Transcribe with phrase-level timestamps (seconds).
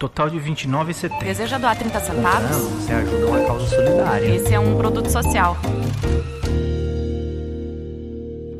[0.00, 1.18] Total de R$29,70.
[1.22, 2.50] Deseja doar 30 centavos?
[2.50, 4.34] Não, você ajuda uma causa solidária.
[4.34, 5.58] Esse é um produto social.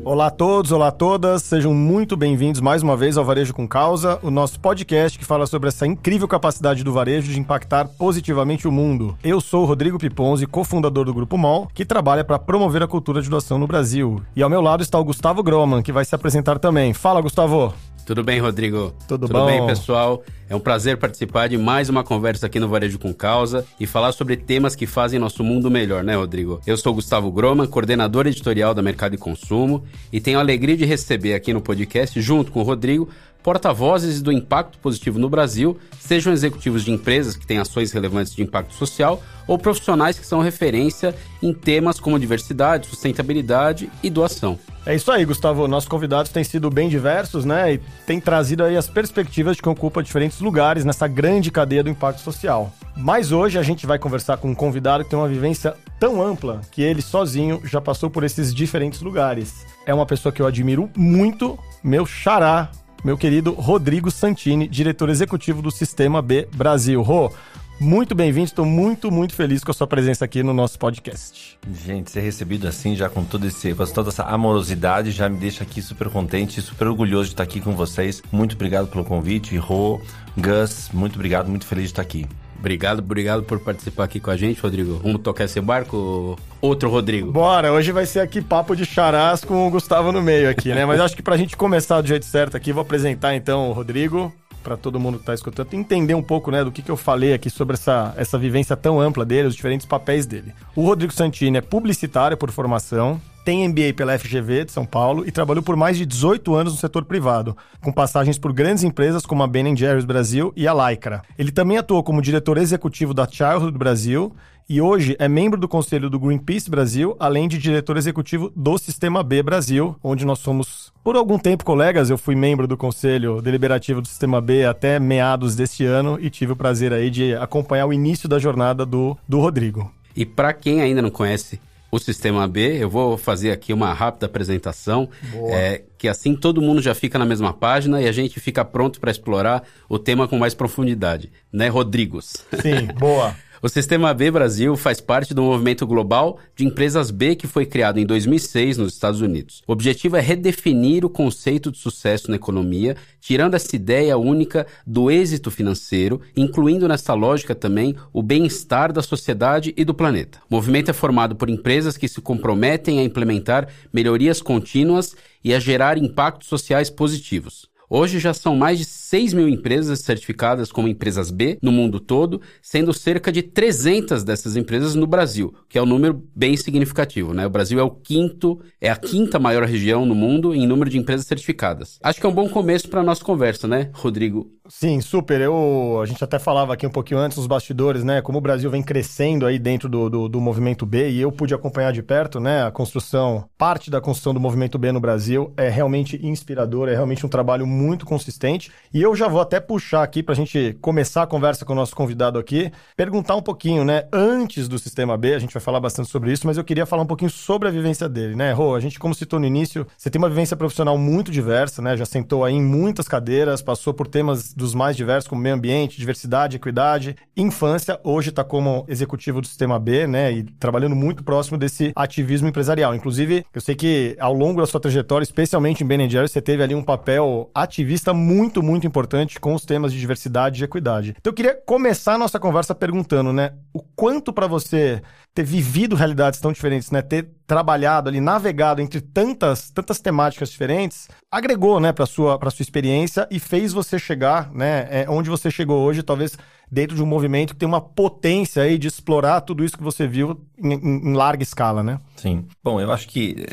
[0.05, 3.67] Olá a todos, olá a todas, sejam muito bem-vindos mais uma vez ao Varejo com
[3.67, 8.67] Causa, o nosso podcast que fala sobre essa incrível capacidade do varejo de impactar positivamente
[8.67, 9.17] o mundo.
[9.23, 13.19] Eu sou o Rodrigo Piponzi, cofundador do Grupo MOL, que trabalha para promover a cultura
[13.19, 14.21] de doação no Brasil.
[14.35, 16.93] E ao meu lado está o Gustavo Groman, que vai se apresentar também.
[16.93, 17.73] Fala, Gustavo!
[18.05, 18.93] Tudo bem, Rodrigo?
[19.07, 19.45] Tudo, Tudo bom?
[19.45, 20.23] bem, pessoal?
[20.49, 24.11] É um prazer participar de mais uma conversa aqui no Varejo com Causa e falar
[24.11, 26.59] sobre temas que fazem nosso mundo melhor, né, Rodrigo?
[26.67, 30.83] Eu sou Gustavo Groman, coordenador editorial da Mercado e Consumo, e tenho a alegria de
[30.83, 33.07] receber aqui no podcast, junto com o Rodrigo,
[33.43, 38.41] porta-vozes do impacto positivo no Brasil, sejam executivos de empresas que têm ações relevantes de
[38.41, 44.57] impacto social ou profissionais que são referência em temas como diversidade, sustentabilidade e doação.
[44.85, 45.67] É isso aí, Gustavo.
[45.67, 47.73] Nossos convidados têm sido bem diversos, né?
[47.73, 51.89] E têm trazido aí as perspectivas de quem ocupa diferentes lugares nessa grande cadeia do
[51.89, 52.71] impacto social.
[52.97, 56.61] Mas hoje a gente vai conversar com um convidado que tem uma vivência tão ampla
[56.71, 59.65] que ele sozinho já passou por esses diferentes lugares.
[59.85, 62.69] É uma pessoa que eu admiro muito, meu xará,
[63.03, 67.01] meu querido Rodrigo Santini, diretor executivo do Sistema B Brasil.
[67.01, 67.31] Rô,
[67.79, 71.57] muito bem-vindo, estou muito, muito feliz com a sua presença aqui no nosso podcast.
[71.83, 75.63] Gente, ser recebido assim, já com todo esse, com toda essa amorosidade, já me deixa
[75.63, 78.21] aqui super contente, super orgulhoso de estar aqui com vocês.
[78.31, 79.99] Muito obrigado pelo convite, Rô,
[80.37, 82.27] Gus, muito obrigado, muito feliz de estar aqui.
[82.61, 84.99] Obrigado, obrigado por participar aqui com a gente, Rodrigo.
[85.03, 86.37] Vamos tocar esse barco?
[86.61, 87.31] Outro Rodrigo.
[87.31, 90.85] Bora, hoje vai ser aqui papo de charás com o Gustavo no meio aqui, né?
[90.85, 94.31] Mas acho que pra gente começar do jeito certo aqui, vou apresentar então o Rodrigo,
[94.61, 97.33] para todo mundo que tá escutando, entender um pouco, né, do que, que eu falei
[97.33, 100.53] aqui sobre essa, essa vivência tão ampla dele, os diferentes papéis dele.
[100.75, 105.31] O Rodrigo Santini é publicitário por formação, tem MBA pela FGV de São Paulo e
[105.31, 109.43] trabalhou por mais de 18 anos no setor privado, com passagens por grandes empresas como
[109.43, 111.21] a Ben Jerry's Brasil e a Lycra.
[111.37, 114.33] Ele também atuou como diretor executivo da Childhood Brasil
[114.69, 119.21] e hoje é membro do conselho do Greenpeace Brasil, além de diretor executivo do Sistema
[119.21, 122.09] B Brasil, onde nós somos por algum tempo colegas.
[122.09, 126.53] Eu fui membro do conselho deliberativo do Sistema B até meados deste ano e tive
[126.53, 129.91] o prazer aí de acompanhar o início da jornada do, do Rodrigo.
[130.15, 131.59] E para quem ainda não conhece
[131.91, 135.09] o Sistema B, eu vou fazer aqui uma rápida apresentação,
[135.49, 138.99] é, que assim todo mundo já fica na mesma página e a gente fica pronto
[138.99, 142.45] para explorar o tema com mais profundidade, né, Rodrigos?
[142.61, 143.35] Sim, boa.
[143.63, 147.99] O Sistema B Brasil faz parte do movimento global de empresas B que foi criado
[147.99, 149.61] em 2006 nos Estados Unidos.
[149.67, 155.11] O objetivo é redefinir o conceito de sucesso na economia, tirando essa ideia única do
[155.11, 160.39] êxito financeiro, incluindo nessa lógica também o bem-estar da sociedade e do planeta.
[160.49, 165.59] O movimento é formado por empresas que se comprometem a implementar melhorias contínuas e a
[165.59, 167.70] gerar impactos sociais positivos.
[167.93, 172.39] Hoje já são mais de 6 mil empresas certificadas como empresas B no mundo todo,
[172.61, 177.45] sendo cerca de 300 dessas empresas no Brasil, que é um número bem significativo, né?
[177.45, 180.97] O Brasil é o quinto, é a quinta maior região no mundo em número de
[180.97, 181.99] empresas certificadas.
[182.01, 184.49] Acho que é um bom começo para a nossa conversa, né, Rodrigo?
[184.73, 185.41] Sim, super.
[185.41, 188.21] Eu, a gente até falava aqui um pouquinho antes nos bastidores, né?
[188.21, 191.53] Como o Brasil vem crescendo aí dentro do, do, do, movimento B e eu pude
[191.53, 192.63] acompanhar de perto, né?
[192.63, 197.25] A construção, parte da construção do movimento B no Brasil é realmente inspirador, é realmente
[197.25, 198.71] um trabalho muito consistente.
[198.93, 201.75] E eu já vou até puxar aqui para a gente começar a conversa com o
[201.75, 204.07] nosso convidado aqui, perguntar um pouquinho, né?
[204.11, 207.03] Antes do Sistema B, a gente vai falar bastante sobre isso, mas eu queria falar
[207.03, 208.53] um pouquinho sobre a vivência dele, né?
[208.53, 211.97] Rô, a gente, como citou no início, você tem uma vivência profissional muito diversa, né?
[211.97, 215.97] Já sentou aí em muitas cadeiras, passou por temas dos mais diversos, como meio ambiente,
[215.97, 217.99] diversidade, equidade, infância.
[218.03, 220.31] Hoje está como executivo do Sistema B, né?
[220.31, 222.95] E trabalhando muito próximo desse ativismo empresarial.
[222.95, 226.63] Inclusive, eu sei que ao longo da sua trajetória, especialmente em Ben Jerry's, você teve
[226.63, 231.15] ali um papel ativista muito, muito importante com os temas de diversidade e equidade.
[231.19, 233.53] Então eu queria começar a nossa conversa perguntando, né?
[233.73, 235.01] O quanto para você
[235.33, 237.01] ter vivido realidades tão diferentes, né?
[237.01, 242.63] Ter trabalhado ali, navegado entre tantas, tantas temáticas diferentes, agregou, né, para sua para sua
[242.63, 246.37] experiência e fez você chegar, né, é, onde você chegou hoje, talvez
[246.71, 250.07] dentro de um movimento que tem uma potência aí de explorar tudo isso que você
[250.07, 251.99] viu em, em, larga escala, né?
[252.15, 252.45] Sim.
[252.63, 253.45] Bom, eu acho que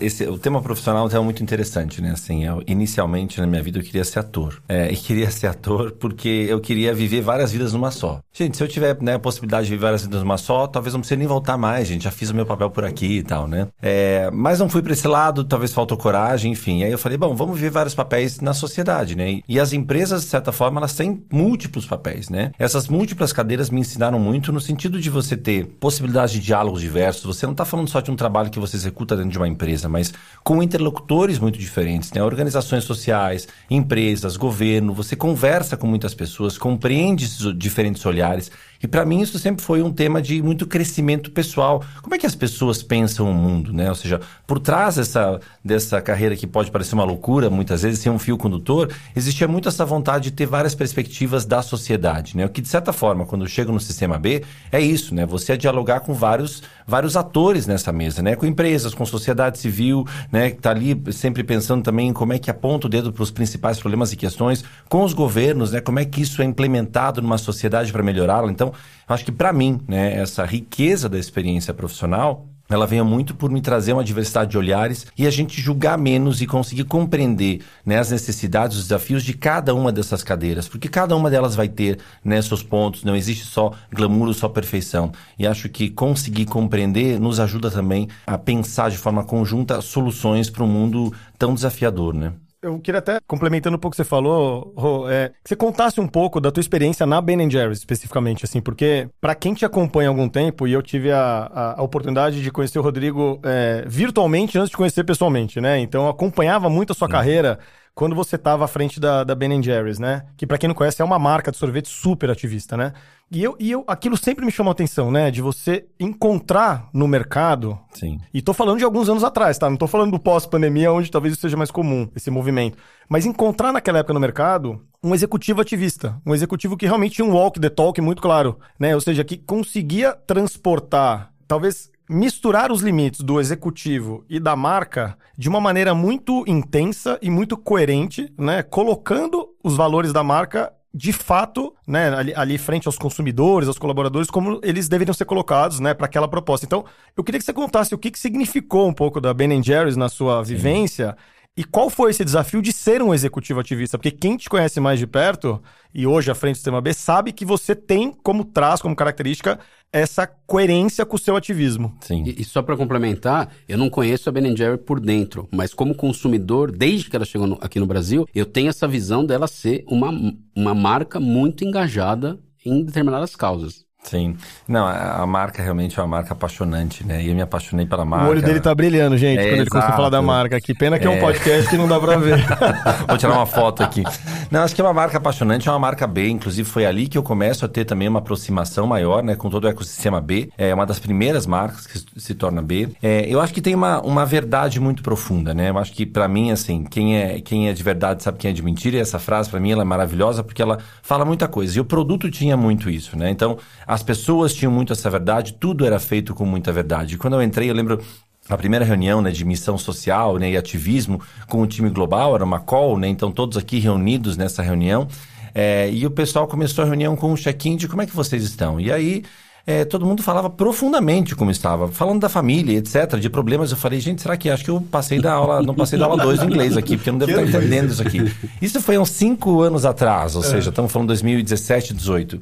[0.00, 2.12] esse, o tema profissional é muito interessante, né?
[2.12, 4.62] Assim, eu, inicialmente na minha vida eu queria ser ator.
[4.68, 8.20] É, e queria ser ator porque eu queria viver várias vidas numa só.
[8.32, 11.00] Gente, se eu tiver né, a possibilidade de viver várias vidas numa só, talvez não
[11.00, 12.04] precise nem voltar mais, gente.
[12.04, 13.68] Já fiz o meu papel por aqui e tal, né?
[13.82, 16.84] É, mas não fui para esse lado, talvez faltou coragem, enfim.
[16.84, 19.40] Aí eu falei, bom, vamos viver vários papéis na sociedade, né?
[19.48, 22.52] E as empresas, de certa forma, elas têm múltiplos papéis, né?
[22.62, 27.24] Essas múltiplas cadeiras me ensinaram muito no sentido de você ter possibilidade de diálogos diversos.
[27.24, 29.88] Você não está falando só de um trabalho que você executa dentro de uma empresa,
[29.88, 30.14] mas
[30.44, 32.22] com interlocutores muito diferentes, né?
[32.22, 34.94] Organizações sociais, empresas, governo.
[34.94, 38.48] Você conversa com muitas pessoas, compreende esses diferentes olhares.
[38.82, 41.84] E para mim isso sempre foi um tema de muito crescimento pessoal.
[42.02, 43.88] Como é que as pessoas pensam o mundo, né?
[43.88, 48.10] Ou seja, por trás dessa, dessa carreira que pode parecer uma loucura, muitas vezes sem
[48.10, 52.44] um fio condutor, existia muito essa vontade de ter várias perspectivas da sociedade, né?
[52.44, 55.24] O que de certa forma, quando eu chego no sistema B, é isso, né?
[55.26, 58.36] Você é dialogar com vários, vários atores nessa mesa, né?
[58.36, 60.50] Com empresas, com sociedade civil, né?
[60.50, 63.30] Que está ali sempre pensando também em como é que aponta o dedo para os
[63.30, 65.80] principais problemas e questões, com os governos, né?
[65.80, 68.50] Como é que isso é implementado numa sociedade para melhorá-la.
[68.50, 68.72] Então,
[69.08, 73.60] acho que para mim, né, essa riqueza da experiência profissional ela venha muito por me
[73.60, 78.10] trazer uma diversidade de olhares e a gente julgar menos e conseguir compreender né, as
[78.10, 82.40] necessidades, os desafios de cada uma dessas cadeiras, porque cada uma delas vai ter né,
[82.40, 85.12] seus pontos, não existe só glamour ou só perfeição.
[85.38, 90.64] E acho que conseguir compreender nos ajuda também a pensar de forma conjunta soluções para
[90.64, 92.32] um mundo tão desafiador, né?
[92.62, 96.00] Eu queria até, complementando um pouco o que você falou, Rô, é, que você contasse
[96.00, 100.08] um pouco da tua experiência na Ben Jerry's, especificamente, assim, porque para quem te acompanha
[100.08, 103.84] há algum tempo, e eu tive a, a, a oportunidade de conhecer o Rodrigo é,
[103.88, 105.80] virtualmente antes de conhecer pessoalmente, né?
[105.80, 107.58] Então eu acompanhava muito a sua carreira
[107.94, 110.24] quando você estava à frente da, da Ben Jerry's, né?
[110.36, 112.92] Que para quem não conhece é uma marca de sorvete super ativista, né?
[113.30, 115.30] E eu, e eu aquilo sempre me chamou a atenção, né?
[115.30, 117.78] De você encontrar no mercado.
[117.92, 118.18] Sim.
[118.32, 119.68] E tô falando de alguns anos atrás, tá?
[119.68, 122.78] Não tô falando do pós-pandemia, onde talvez isso seja mais comum, esse movimento.
[123.08, 127.32] Mas encontrar naquela época no mercado um executivo ativista, um executivo que realmente tinha um
[127.32, 128.94] walk the talk muito claro, né?
[128.94, 135.48] Ou seja, que conseguia transportar, talvez misturar os limites do executivo e da marca de
[135.48, 138.62] uma maneira muito intensa e muito coerente, né?
[138.62, 144.28] Colocando os valores da marca de fato, né, ali, ali frente aos consumidores, aos colaboradores,
[144.28, 146.66] como eles deveriam ser colocados, né, para aquela proposta.
[146.66, 146.84] Então,
[147.16, 150.10] eu queria que você contasse o que, que significou um pouco da Ben Jerry's na
[150.10, 150.54] sua Sim.
[150.54, 151.16] vivência
[151.54, 153.98] e qual foi esse desafio de ser um executivo ativista?
[153.98, 155.62] Porque quem te conhece mais de perto
[155.92, 159.58] e hoje à frente do Sistema B sabe que você tem como traz como característica
[159.92, 161.94] essa coerência com o seu ativismo.
[162.00, 162.24] Sim.
[162.24, 165.94] E, e só para complementar, eu não conheço a Ben Jerry por dentro, mas como
[165.94, 169.84] consumidor, desde que ela chegou no, aqui no Brasil, eu tenho essa visão dela ser
[169.86, 170.10] uma,
[170.56, 173.84] uma marca muito engajada em determinadas causas.
[174.02, 174.36] Sim.
[174.66, 177.22] Não, a, marca realmente é uma marca apaixonante, né?
[177.22, 178.26] E eu me apaixonei pela marca.
[178.26, 180.60] O olho dele tá brilhando, gente, é, quando ele começou a falar da marca.
[180.60, 182.44] Que pena que é, é um podcast que não dá pra ver.
[183.08, 184.02] Vou tirar uma foto aqui.
[184.50, 186.28] Não, acho que é uma marca apaixonante, é uma marca B.
[186.28, 189.36] Inclusive, foi ali que eu começo a ter também uma aproximação maior, né?
[189.36, 190.50] Com todo o ecossistema B.
[190.58, 192.88] É uma das primeiras marcas que se torna B.
[193.02, 195.70] É, eu acho que tem uma, uma verdade muito profunda, né?
[195.70, 198.54] Eu acho que, para mim, assim, quem é, quem é de verdade sabe quem é
[198.54, 198.96] de mentira.
[198.96, 201.78] E essa frase, para mim, ela é maravilhosa porque ela fala muita coisa.
[201.78, 203.30] E o produto tinha muito isso, né?
[203.30, 203.58] Então,
[203.92, 207.18] as pessoas tinham muito essa verdade, tudo era feito com muita verdade.
[207.18, 208.00] Quando eu entrei, eu lembro
[208.48, 212.44] a primeira reunião né, de missão social né, e ativismo com o time global, era
[212.44, 215.06] uma call, né, então todos aqui reunidos nessa reunião.
[215.54, 218.42] É, e o pessoal começou a reunião com um check-in de como é que vocês
[218.42, 218.80] estão.
[218.80, 219.24] E aí
[219.66, 223.72] é, todo mundo falava profundamente como estava, falando da família, etc., de problemas.
[223.72, 226.16] Eu falei, gente, será que acho que eu passei da aula, não passei da aula
[226.22, 228.34] 2 do inglês aqui, porque eu não devo estar entendendo isso aqui.
[228.62, 230.46] Isso foi uns 5 anos atrás, ou é.
[230.46, 232.40] seja, estamos falando 2017, 18.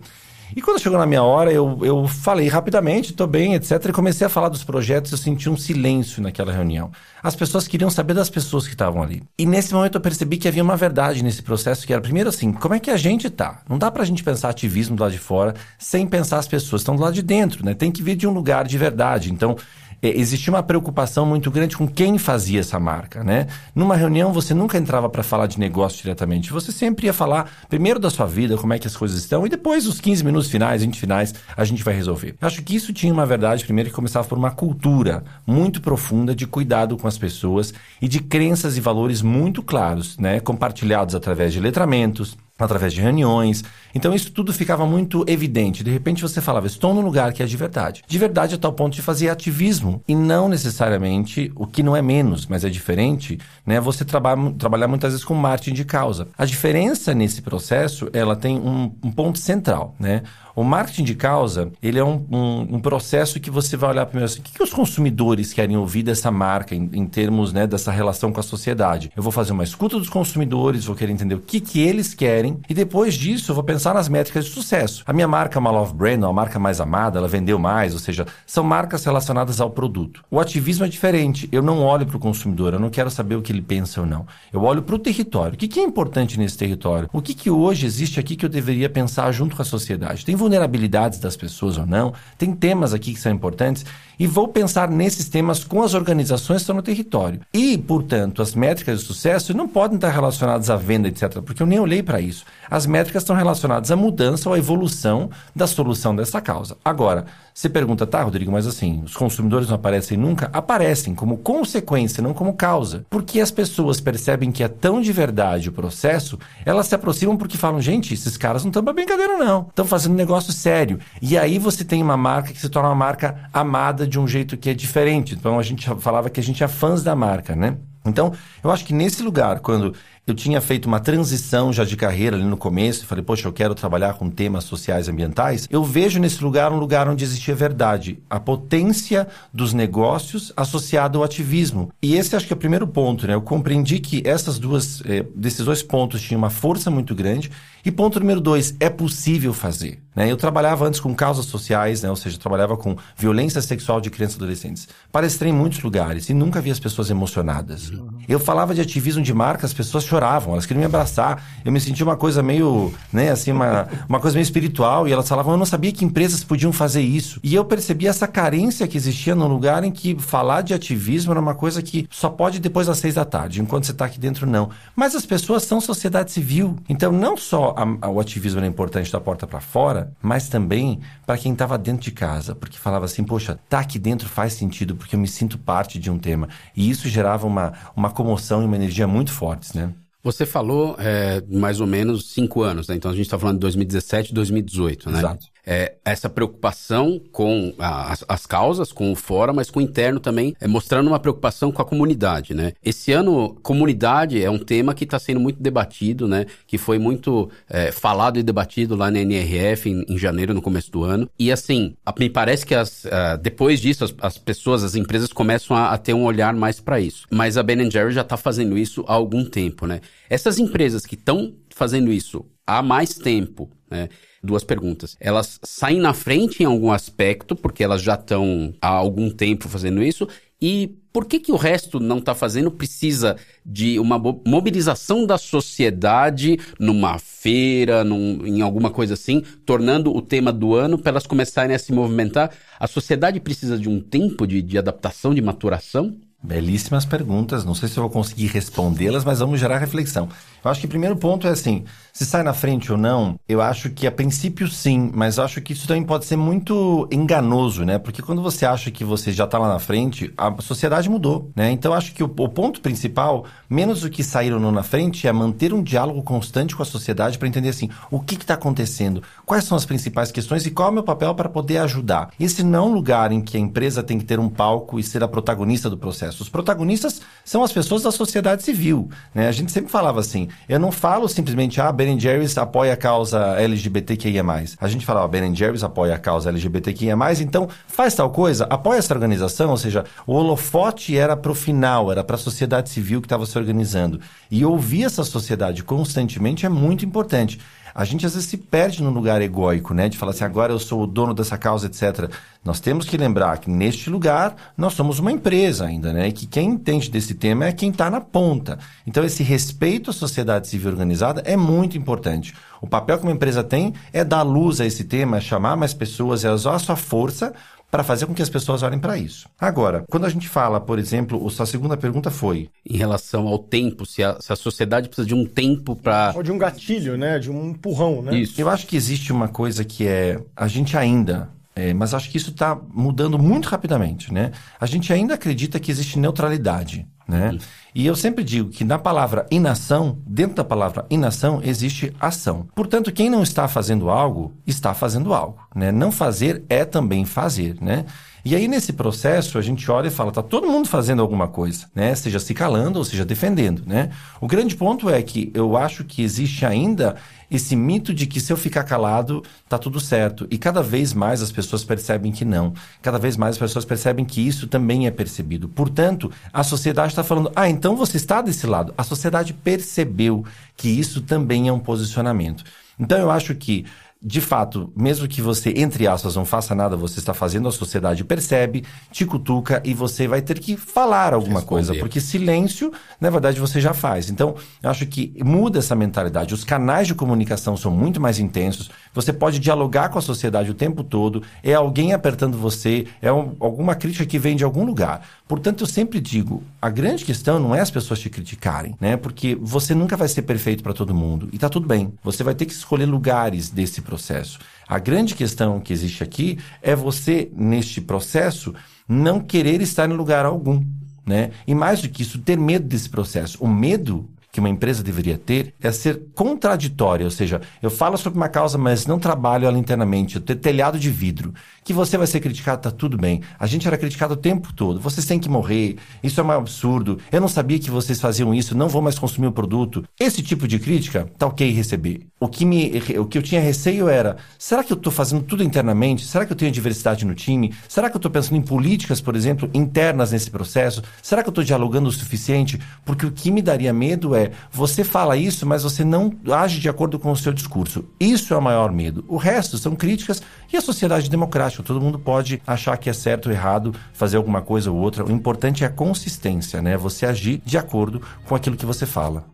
[0.57, 3.85] E quando chegou na minha hora, eu, eu falei rapidamente, estou bem, etc.
[3.89, 6.91] E comecei a falar dos projetos, eu senti um silêncio naquela reunião.
[7.23, 9.23] As pessoas queriam saber das pessoas que estavam ali.
[9.39, 12.53] E nesse momento eu percebi que havia uma verdade nesse processo, que era, primeiro assim,
[12.53, 13.61] como é que a gente tá?
[13.69, 16.85] Não dá pra gente pensar ativismo do lado de fora sem pensar as pessoas que
[16.85, 17.75] estão do lado de dentro, né?
[17.75, 19.33] Tem que vir de um lugar de verdade.
[19.33, 19.57] Então,
[20.03, 23.47] é, existia uma preocupação muito grande com quem fazia essa marca, né?
[23.75, 27.99] Numa reunião você nunca entrava para falar de negócio diretamente, você sempre ia falar primeiro
[27.99, 30.83] da sua vida, como é que as coisas estão, e depois os 15 minutos finais,
[30.83, 32.35] 20 finais, a gente vai resolver.
[32.41, 36.35] Eu acho que isso tinha uma verdade, primeiro, que começava por uma cultura muito profunda
[36.35, 40.41] de cuidado com as pessoas e de crenças e valores muito claros, né?
[40.41, 43.65] Compartilhados através de letramentos, através de reuniões.
[43.95, 45.85] Então isso tudo ficava muito evidente.
[45.85, 48.03] De repente você falava, estou num lugar que é de verdade.
[48.07, 52.03] De verdade a tal ponto de fazer ativismo e não necessariamente o que não é
[52.03, 53.81] menos, mas é diferente, né?
[53.81, 56.29] Você trabalha, trabalhar muitas vezes com marketing de causa.
[56.37, 60.23] A diferença nesse processo, ela tem um, um ponto central, né?
[60.55, 64.31] O marketing de causa, ele é um, um, um, processo que você vai olhar primeiro
[64.31, 67.91] assim, o que, que os consumidores querem ouvir dessa marca em, em, termos né, dessa
[67.91, 69.11] relação com a sociedade?
[69.17, 72.59] Eu vou fazer uma escuta dos consumidores, vou querer entender o que, que eles querem.
[72.69, 75.03] E depois disso, eu vou pensar nas métricas de sucesso.
[75.07, 77.99] A minha marca é uma love brand, uma marca mais amada, ela vendeu mais, ou
[77.99, 80.23] seja, são marcas relacionadas ao produto.
[80.31, 81.49] O ativismo é diferente.
[81.51, 84.07] Eu não olho para o consumidor, eu não quero saber o que ele pensa ou
[84.07, 84.27] não.
[84.53, 85.55] Eu olho para o território.
[85.55, 87.09] O que, que é importante nesse território?
[87.13, 90.25] O que, que hoje existe aqui que eu deveria pensar junto com a sociedade?
[90.25, 92.13] Tem vulnerabilidades das pessoas ou não?
[92.37, 93.85] Tem temas aqui que são importantes?
[94.21, 97.41] E vou pensar nesses temas com as organizações que estão no território.
[97.55, 101.67] E, portanto, as métricas de sucesso não podem estar relacionadas à venda, etc., porque eu
[101.67, 102.45] nem olhei para isso.
[102.71, 106.77] As métricas estão relacionadas à mudança ou à evolução da solução dessa causa.
[106.85, 110.49] Agora, você pergunta, tá, Rodrigo, mas assim, os consumidores não aparecem nunca?
[110.53, 113.05] Aparecem como consequência, não como causa.
[113.11, 117.59] Porque as pessoas percebem que é tão de verdade o processo, elas se aproximam porque
[117.59, 119.67] falam, gente, esses caras não estão pra brincadeira, não.
[119.69, 120.99] Estão fazendo um negócio sério.
[121.21, 124.57] E aí você tem uma marca que se torna uma marca amada de um jeito
[124.57, 125.35] que é diferente.
[125.35, 127.77] Então a gente falava que a gente é fãs da marca, né?
[128.05, 128.33] Então,
[128.65, 129.95] eu acho que nesse lugar, quando
[130.31, 133.75] eu tinha feito uma transição já de carreira ali no começo, falei, poxa, eu quero
[133.75, 138.19] trabalhar com temas sociais e ambientais, eu vejo nesse lugar um lugar onde existia verdade,
[138.31, 141.91] a potência dos negócios associado ao ativismo.
[142.01, 143.35] E esse acho que é o primeiro ponto, né?
[143.35, 147.51] Eu compreendi que essas duas, eh, desses dois pontos tinham uma força muito grande.
[147.85, 150.03] E ponto número dois, é possível fazer.
[150.15, 150.31] Né?
[150.31, 152.11] Eu trabalhava antes com causas sociais, né?
[152.11, 154.89] ou seja, trabalhava com violência sexual de crianças e adolescentes.
[155.11, 157.91] Palestrei em muitos lugares e nunca vi as pessoas emocionadas.
[158.29, 161.43] Eu falava de ativismo de marca, as pessoas choravam, elas queriam me abraçar.
[161.65, 165.09] Eu me sentia uma coisa meio, né, assim, uma, uma coisa meio espiritual.
[165.09, 167.41] E elas falavam, eu não sabia que empresas podiam fazer isso.
[167.43, 171.41] E eu percebi essa carência que existia num lugar em que falar de ativismo era
[171.41, 174.47] uma coisa que só pode depois das seis da tarde, enquanto você está aqui dentro,
[174.47, 174.71] não.
[174.95, 176.77] Mas as pessoas são sociedade civil.
[176.89, 181.01] Então, não só a, a, o ativismo era importante da porta para fora, mas também
[181.27, 184.97] para quem estava dentro de casa, porque falava assim, poxa, tá aqui dentro faz sentido,
[184.97, 186.49] porque eu me sinto parte de um tema.
[186.77, 189.93] E isso gerava uma, uma comoção e uma energia muito fortes, né?
[190.23, 192.95] Você falou é, mais ou menos cinco anos, né?
[192.95, 195.19] Então a gente está falando de 2017 2018, né?
[195.19, 195.47] Exato.
[195.67, 200.19] É, essa preocupação com a, as, as, causas, com o fora, mas com o interno
[200.19, 202.73] também, é, mostrando uma preocupação com a comunidade, né?
[202.83, 206.47] Esse ano, comunidade é um tema que está sendo muito debatido, né?
[206.67, 210.91] Que foi muito é, falado e debatido lá na NRF em, em, janeiro, no começo
[210.91, 211.29] do ano.
[211.39, 215.33] E assim, a, me parece que as, a, depois disso, as, as, pessoas, as empresas
[215.33, 217.27] começam a, a ter um olhar mais para isso.
[217.31, 220.01] Mas a Ben Jerry já está fazendo isso há algum tempo, né?
[220.29, 224.09] Essas empresas que estão fazendo isso há mais tempo, né?
[224.43, 225.17] Duas perguntas.
[225.21, 230.03] Elas saem na frente em algum aspecto, porque elas já estão há algum tempo fazendo
[230.03, 230.29] isso,
[230.63, 232.71] e por que, que o resto não está fazendo?
[232.71, 240.23] Precisa de uma mobilização da sociedade numa feira, num, em alguma coisa assim, tornando o
[240.23, 242.51] tema do ano para elas começarem a se movimentar.
[242.79, 246.17] A sociedade precisa de um tempo de, de adaptação, de maturação?
[246.43, 247.65] Belíssimas perguntas.
[247.65, 250.29] Não sei se eu vou conseguir respondê-las, mas vamos gerar reflexão.
[250.65, 251.85] Eu acho que o primeiro ponto é assim:
[252.21, 255.59] se sai na frente ou não, eu acho que a princípio sim, mas eu acho
[255.63, 257.99] que isso também pode ser muito enganoso, né?
[257.99, 261.71] Porque quando você acha que você já está lá na frente, a sociedade mudou, né?
[261.71, 264.83] Então eu acho que o, o, ponto principal, menos do que sair ou não na
[264.83, 268.53] frente, é manter um diálogo constante com a sociedade para entender assim, o que está
[268.53, 272.33] acontecendo, quais são as principais questões e qual é o meu papel para poder ajudar.
[272.39, 275.03] Esse não é um lugar em que a empresa tem que ter um palco e
[275.03, 276.43] ser a protagonista do processo.
[276.43, 279.49] Os protagonistas são as pessoas da sociedade civil, né?
[279.49, 283.55] A gente sempre falava assim, eu não falo simplesmente, ah, Ben Jerry's apoia a causa
[283.61, 284.43] LGBTQIA+.
[284.81, 288.99] A gente fala, ah, Ben Jerry's apoia a causa LGBTQIA+, então faz tal coisa, apoia
[288.99, 293.21] essa organização, ou seja, o holofote era para o final, era para a sociedade civil
[293.21, 294.21] que estava se organizando.
[294.51, 297.61] E ouvir essa sociedade constantemente é muito importante
[297.95, 300.09] a gente às vezes se perde num lugar egóico, né?
[300.09, 302.31] De falar assim, agora eu sou o dono dessa causa, etc.
[302.65, 306.29] Nós temos que lembrar que neste lugar nós somos uma empresa ainda, né?
[306.29, 308.79] E que quem entende desse tema é quem está na ponta.
[309.07, 312.55] Então esse respeito à sociedade civil organizada é muito importante.
[312.81, 315.93] O papel que uma empresa tem é dar luz a esse tema, é chamar mais
[315.93, 317.53] pessoas, é usar a sua força
[317.91, 319.49] para fazer com que as pessoas olhem para isso.
[319.59, 323.59] Agora, quando a gente fala, por exemplo, a sua segunda pergunta foi em relação ao
[323.59, 327.17] tempo, se a, se a sociedade precisa de um tempo para ou de um gatilho,
[327.17, 328.37] né, de um empurrão, né?
[328.37, 328.61] Isso.
[328.61, 332.37] Eu acho que existe uma coisa que é a gente ainda é, mas acho que
[332.37, 334.51] isso está mudando muito rapidamente, né?
[334.79, 337.53] A gente ainda acredita que existe neutralidade, né?
[337.53, 337.59] Uhum.
[337.95, 342.69] E eu sempre digo que na palavra inação, dentro da palavra inação, existe ação.
[342.75, 345.59] Portanto, quem não está fazendo algo, está fazendo algo.
[345.75, 345.91] Né?
[345.91, 347.77] Não fazer é também fazer.
[347.81, 348.05] Né?
[348.45, 351.87] E aí, nesse processo, a gente olha e fala, tá todo mundo fazendo alguma coisa,
[351.95, 352.15] né?
[352.15, 354.11] Seja se calando ou seja defendendo, né?
[354.41, 357.17] O grande ponto é que eu acho que existe ainda
[357.51, 360.47] esse mito de que se eu ficar calado, tá tudo certo.
[360.51, 362.73] E cada vez mais as pessoas percebem que não.
[363.03, 365.69] Cada vez mais as pessoas percebem que isso também é percebido.
[365.69, 368.95] Portanto, a sociedade está falando: ah, então você está desse lado.
[368.97, 370.45] A sociedade percebeu
[370.77, 372.65] que isso também é um posicionamento.
[372.99, 373.85] Então eu acho que
[374.23, 378.23] de fato, mesmo que você, entre aspas, não faça nada, você está fazendo, a sociedade
[378.23, 381.87] percebe, te cutuca e você vai ter que falar alguma Responder.
[381.87, 384.29] coisa, porque silêncio, na verdade, você já faz.
[384.29, 386.53] Então, eu acho que muda essa mentalidade.
[386.53, 390.75] Os canais de comunicação são muito mais intensos, você pode dialogar com a sociedade o
[390.75, 395.23] tempo todo, é alguém apertando você, é um, alguma crítica que vem de algum lugar.
[395.51, 399.17] Portanto, eu sempre digo, a grande questão não é as pessoas te criticarem, né?
[399.17, 402.15] Porque você nunca vai ser perfeito para todo mundo e tá tudo bem.
[402.23, 404.61] Você vai ter que escolher lugares desse processo.
[404.87, 408.73] A grande questão que existe aqui é você neste processo
[409.09, 410.85] não querer estar em lugar algum,
[411.27, 411.51] né?
[411.67, 413.59] E mais do que isso, ter medo desse processo.
[413.61, 418.39] O medo que uma empresa deveria ter é ser contraditória, ou seja, eu falo sobre
[418.39, 421.55] uma causa, mas não trabalho ela internamente, eu ter telhado de vidro
[421.85, 423.43] que você vai ser criticado, tá tudo bem.
[423.59, 425.01] A gente era criticado o tempo todo.
[425.01, 425.97] Vocês têm que morrer.
[426.23, 427.19] Isso é um absurdo.
[427.33, 428.77] Eu não sabia que vocês faziam isso.
[428.77, 430.05] Não vou mais consumir o produto.
[430.19, 432.30] Esse tipo de crítica tá ok receber.
[432.43, 435.63] O que me, o que eu tinha receio era: será que eu estou fazendo tudo
[435.63, 436.25] internamente?
[436.25, 437.75] Será que eu tenho diversidade no time?
[437.87, 441.03] Será que eu estou pensando em políticas, por exemplo, internas nesse processo?
[441.23, 442.81] Será que eu estou dialogando o suficiente?
[443.05, 446.89] Porque o que me daria medo é você fala isso, mas você não age de
[446.89, 448.07] acordo com o seu discurso.
[448.19, 449.23] Isso é o maior medo.
[449.29, 450.43] O resto são críticas
[450.73, 454.63] e a sociedade democrática Todo mundo pode achar que é certo ou errado, fazer alguma
[454.63, 455.25] coisa ou outra.
[455.25, 456.97] O importante é a consistência, né?
[456.97, 459.45] Você agir de acordo com aquilo que você fala.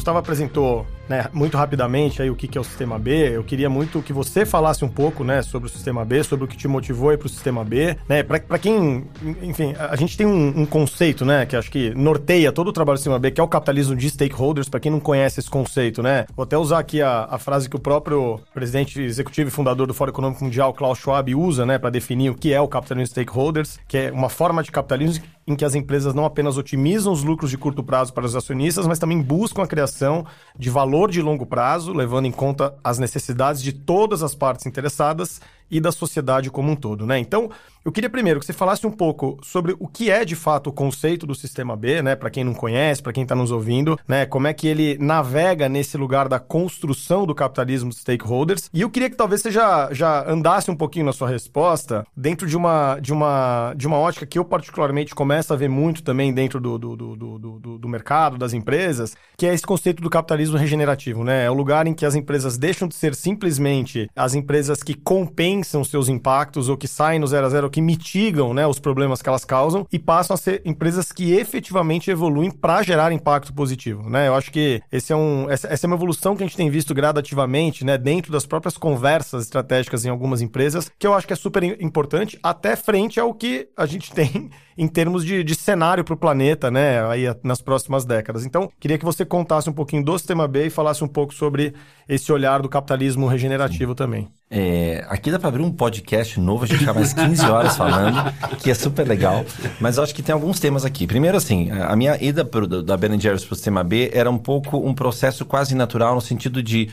[0.00, 3.36] Gustavo apresentou né, muito rapidamente aí o que, que é o Sistema B.
[3.36, 6.48] Eu queria muito que você falasse um pouco, né, sobre o Sistema B, sobre o
[6.48, 9.04] que te motivou para o Sistema B, né, para quem,
[9.42, 12.96] enfim, a gente tem um, um, conceito, né, que acho que norteia todo o trabalho
[12.96, 16.02] do Sistema B, que é o capitalismo de stakeholders, para quem não conhece esse conceito,
[16.02, 16.26] né.
[16.34, 19.92] Vou até usar aqui a, a frase que o próprio presidente executivo e fundador do
[19.92, 23.10] Fórum Econômico Mundial, Klaus Schwab, usa, né, para definir o que é o capitalismo de
[23.10, 27.22] stakeholders, que é uma forma de capitalismo em que as empresas não apenas otimizam os
[27.22, 30.24] lucros de curto prazo para os acionistas, mas também buscam a criação
[30.58, 35.40] de valor de longo prazo, levando em conta as necessidades de todas as partes interessadas
[35.70, 37.18] e da sociedade como um todo, né?
[37.18, 37.50] Então,
[37.82, 40.72] eu queria primeiro que você falasse um pouco sobre o que é de fato o
[40.72, 42.14] conceito do sistema B, né?
[42.14, 44.26] Para quem não conhece, para quem está nos ouvindo, né?
[44.26, 48.68] Como é que ele navega nesse lugar da construção do capitalismo dos stakeholders?
[48.74, 52.46] E eu queria que talvez você já, já andasse um pouquinho na sua resposta dentro
[52.46, 56.34] de uma, de uma, de uma ótica que eu particularmente começo a ver muito também
[56.34, 60.58] dentro do, do, do, do, do mercado, das empresas, que é esse conceito do capitalismo
[60.58, 61.46] regenerativo, né?
[61.46, 65.59] É o lugar em que as empresas deixam de ser simplesmente as empresas que compensam
[65.62, 69.28] seus impactos ou que saem no zero a zero que mitigam né, os problemas que
[69.28, 74.08] elas causam e passam a ser empresas que efetivamente evoluem para gerar impacto positivo.
[74.08, 74.28] Né?
[74.28, 76.70] Eu acho que esse é um, essa, essa, é uma evolução que a gente tem
[76.70, 81.32] visto gradativamente né, dentro das próprias conversas estratégicas em algumas empresas, que eu acho que
[81.32, 86.02] é super importante, até frente ao que a gente tem em termos de, de cenário
[86.02, 88.46] para o planeta, né, aí nas próximas décadas.
[88.46, 91.74] Então, queria que você contasse um pouquinho do sistema B e falasse um pouco sobre
[92.08, 93.96] esse olhar do capitalismo regenerativo Sim.
[93.96, 94.28] também.
[94.50, 98.32] É, aqui dá para abrir um podcast novo, a gente fica mais 15 horas falando,
[98.62, 99.44] que é super legal.
[99.78, 101.06] Mas eu acho que tem alguns temas aqui.
[101.06, 104.38] Primeiro, assim, a minha ida pro, da Ben Jerry's para o sistema B era um
[104.38, 106.88] pouco um processo quase natural no sentido de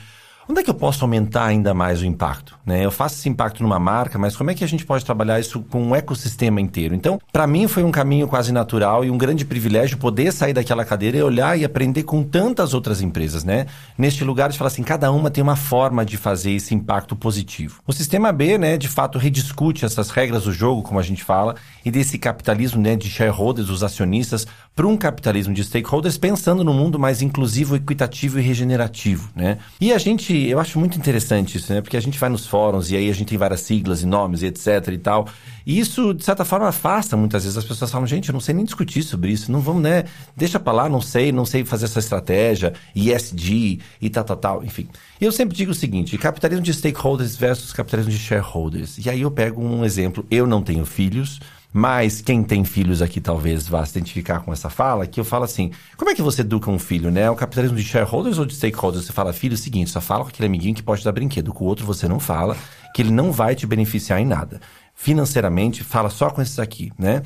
[0.50, 2.58] Onde é que eu posso aumentar ainda mais o impacto?
[2.66, 2.86] Né?
[2.86, 5.60] Eu faço esse impacto numa marca, mas como é que a gente pode trabalhar isso
[5.60, 6.96] com um ecossistema inteiro?
[6.96, 10.86] Então, para mim foi um caminho quase natural e um grande privilégio poder sair daquela
[10.86, 13.66] cadeira e olhar e aprender com tantas outras empresas, né?
[13.98, 17.82] Neste lugar de falar assim, cada uma tem uma forma de fazer esse impacto positivo.
[17.86, 21.56] O sistema B, né, de fato rediscute essas regras do jogo, como a gente fala,
[21.84, 26.72] e desse capitalismo, né, de shareholders, os acionistas, para um capitalismo de stakeholders, pensando no
[26.72, 29.58] mundo mais inclusivo, equitativo e regenerativo, né?
[29.82, 31.82] E a gente eu acho muito interessante isso, né?
[31.82, 34.44] Porque a gente vai nos fóruns e aí a gente tem várias siglas e nomes
[34.44, 35.28] e etc e tal.
[35.66, 37.58] E isso, de certa forma, afasta muitas vezes.
[37.58, 39.52] As pessoas falam, gente, eu não sei nem discutir sobre isso.
[39.52, 40.04] Não vamos, né?
[40.36, 44.64] Deixa pra lá, não sei, não sei fazer essa estratégia, ESG e tal, tal, tal.
[44.64, 44.88] Enfim.
[45.20, 49.04] Eu sempre digo o seguinte: capitalismo de stakeholders versus capitalismo de shareholders.
[49.04, 50.24] E aí eu pego um exemplo.
[50.30, 51.40] Eu não tenho filhos.
[51.80, 55.44] Mas quem tem filhos aqui talvez vá se identificar com essa fala, que eu falo
[55.44, 57.30] assim: como é que você educa um filho, né?
[57.30, 59.06] O capitalismo de shareholders ou de stakeholders?
[59.06, 61.54] Você fala, filho, é o seguinte, só fala com aquele amiguinho que pode dar brinquedo,
[61.54, 62.58] com o outro você não fala,
[62.96, 64.60] que ele não vai te beneficiar em nada.
[64.96, 67.22] Financeiramente, fala só com esses aqui, né?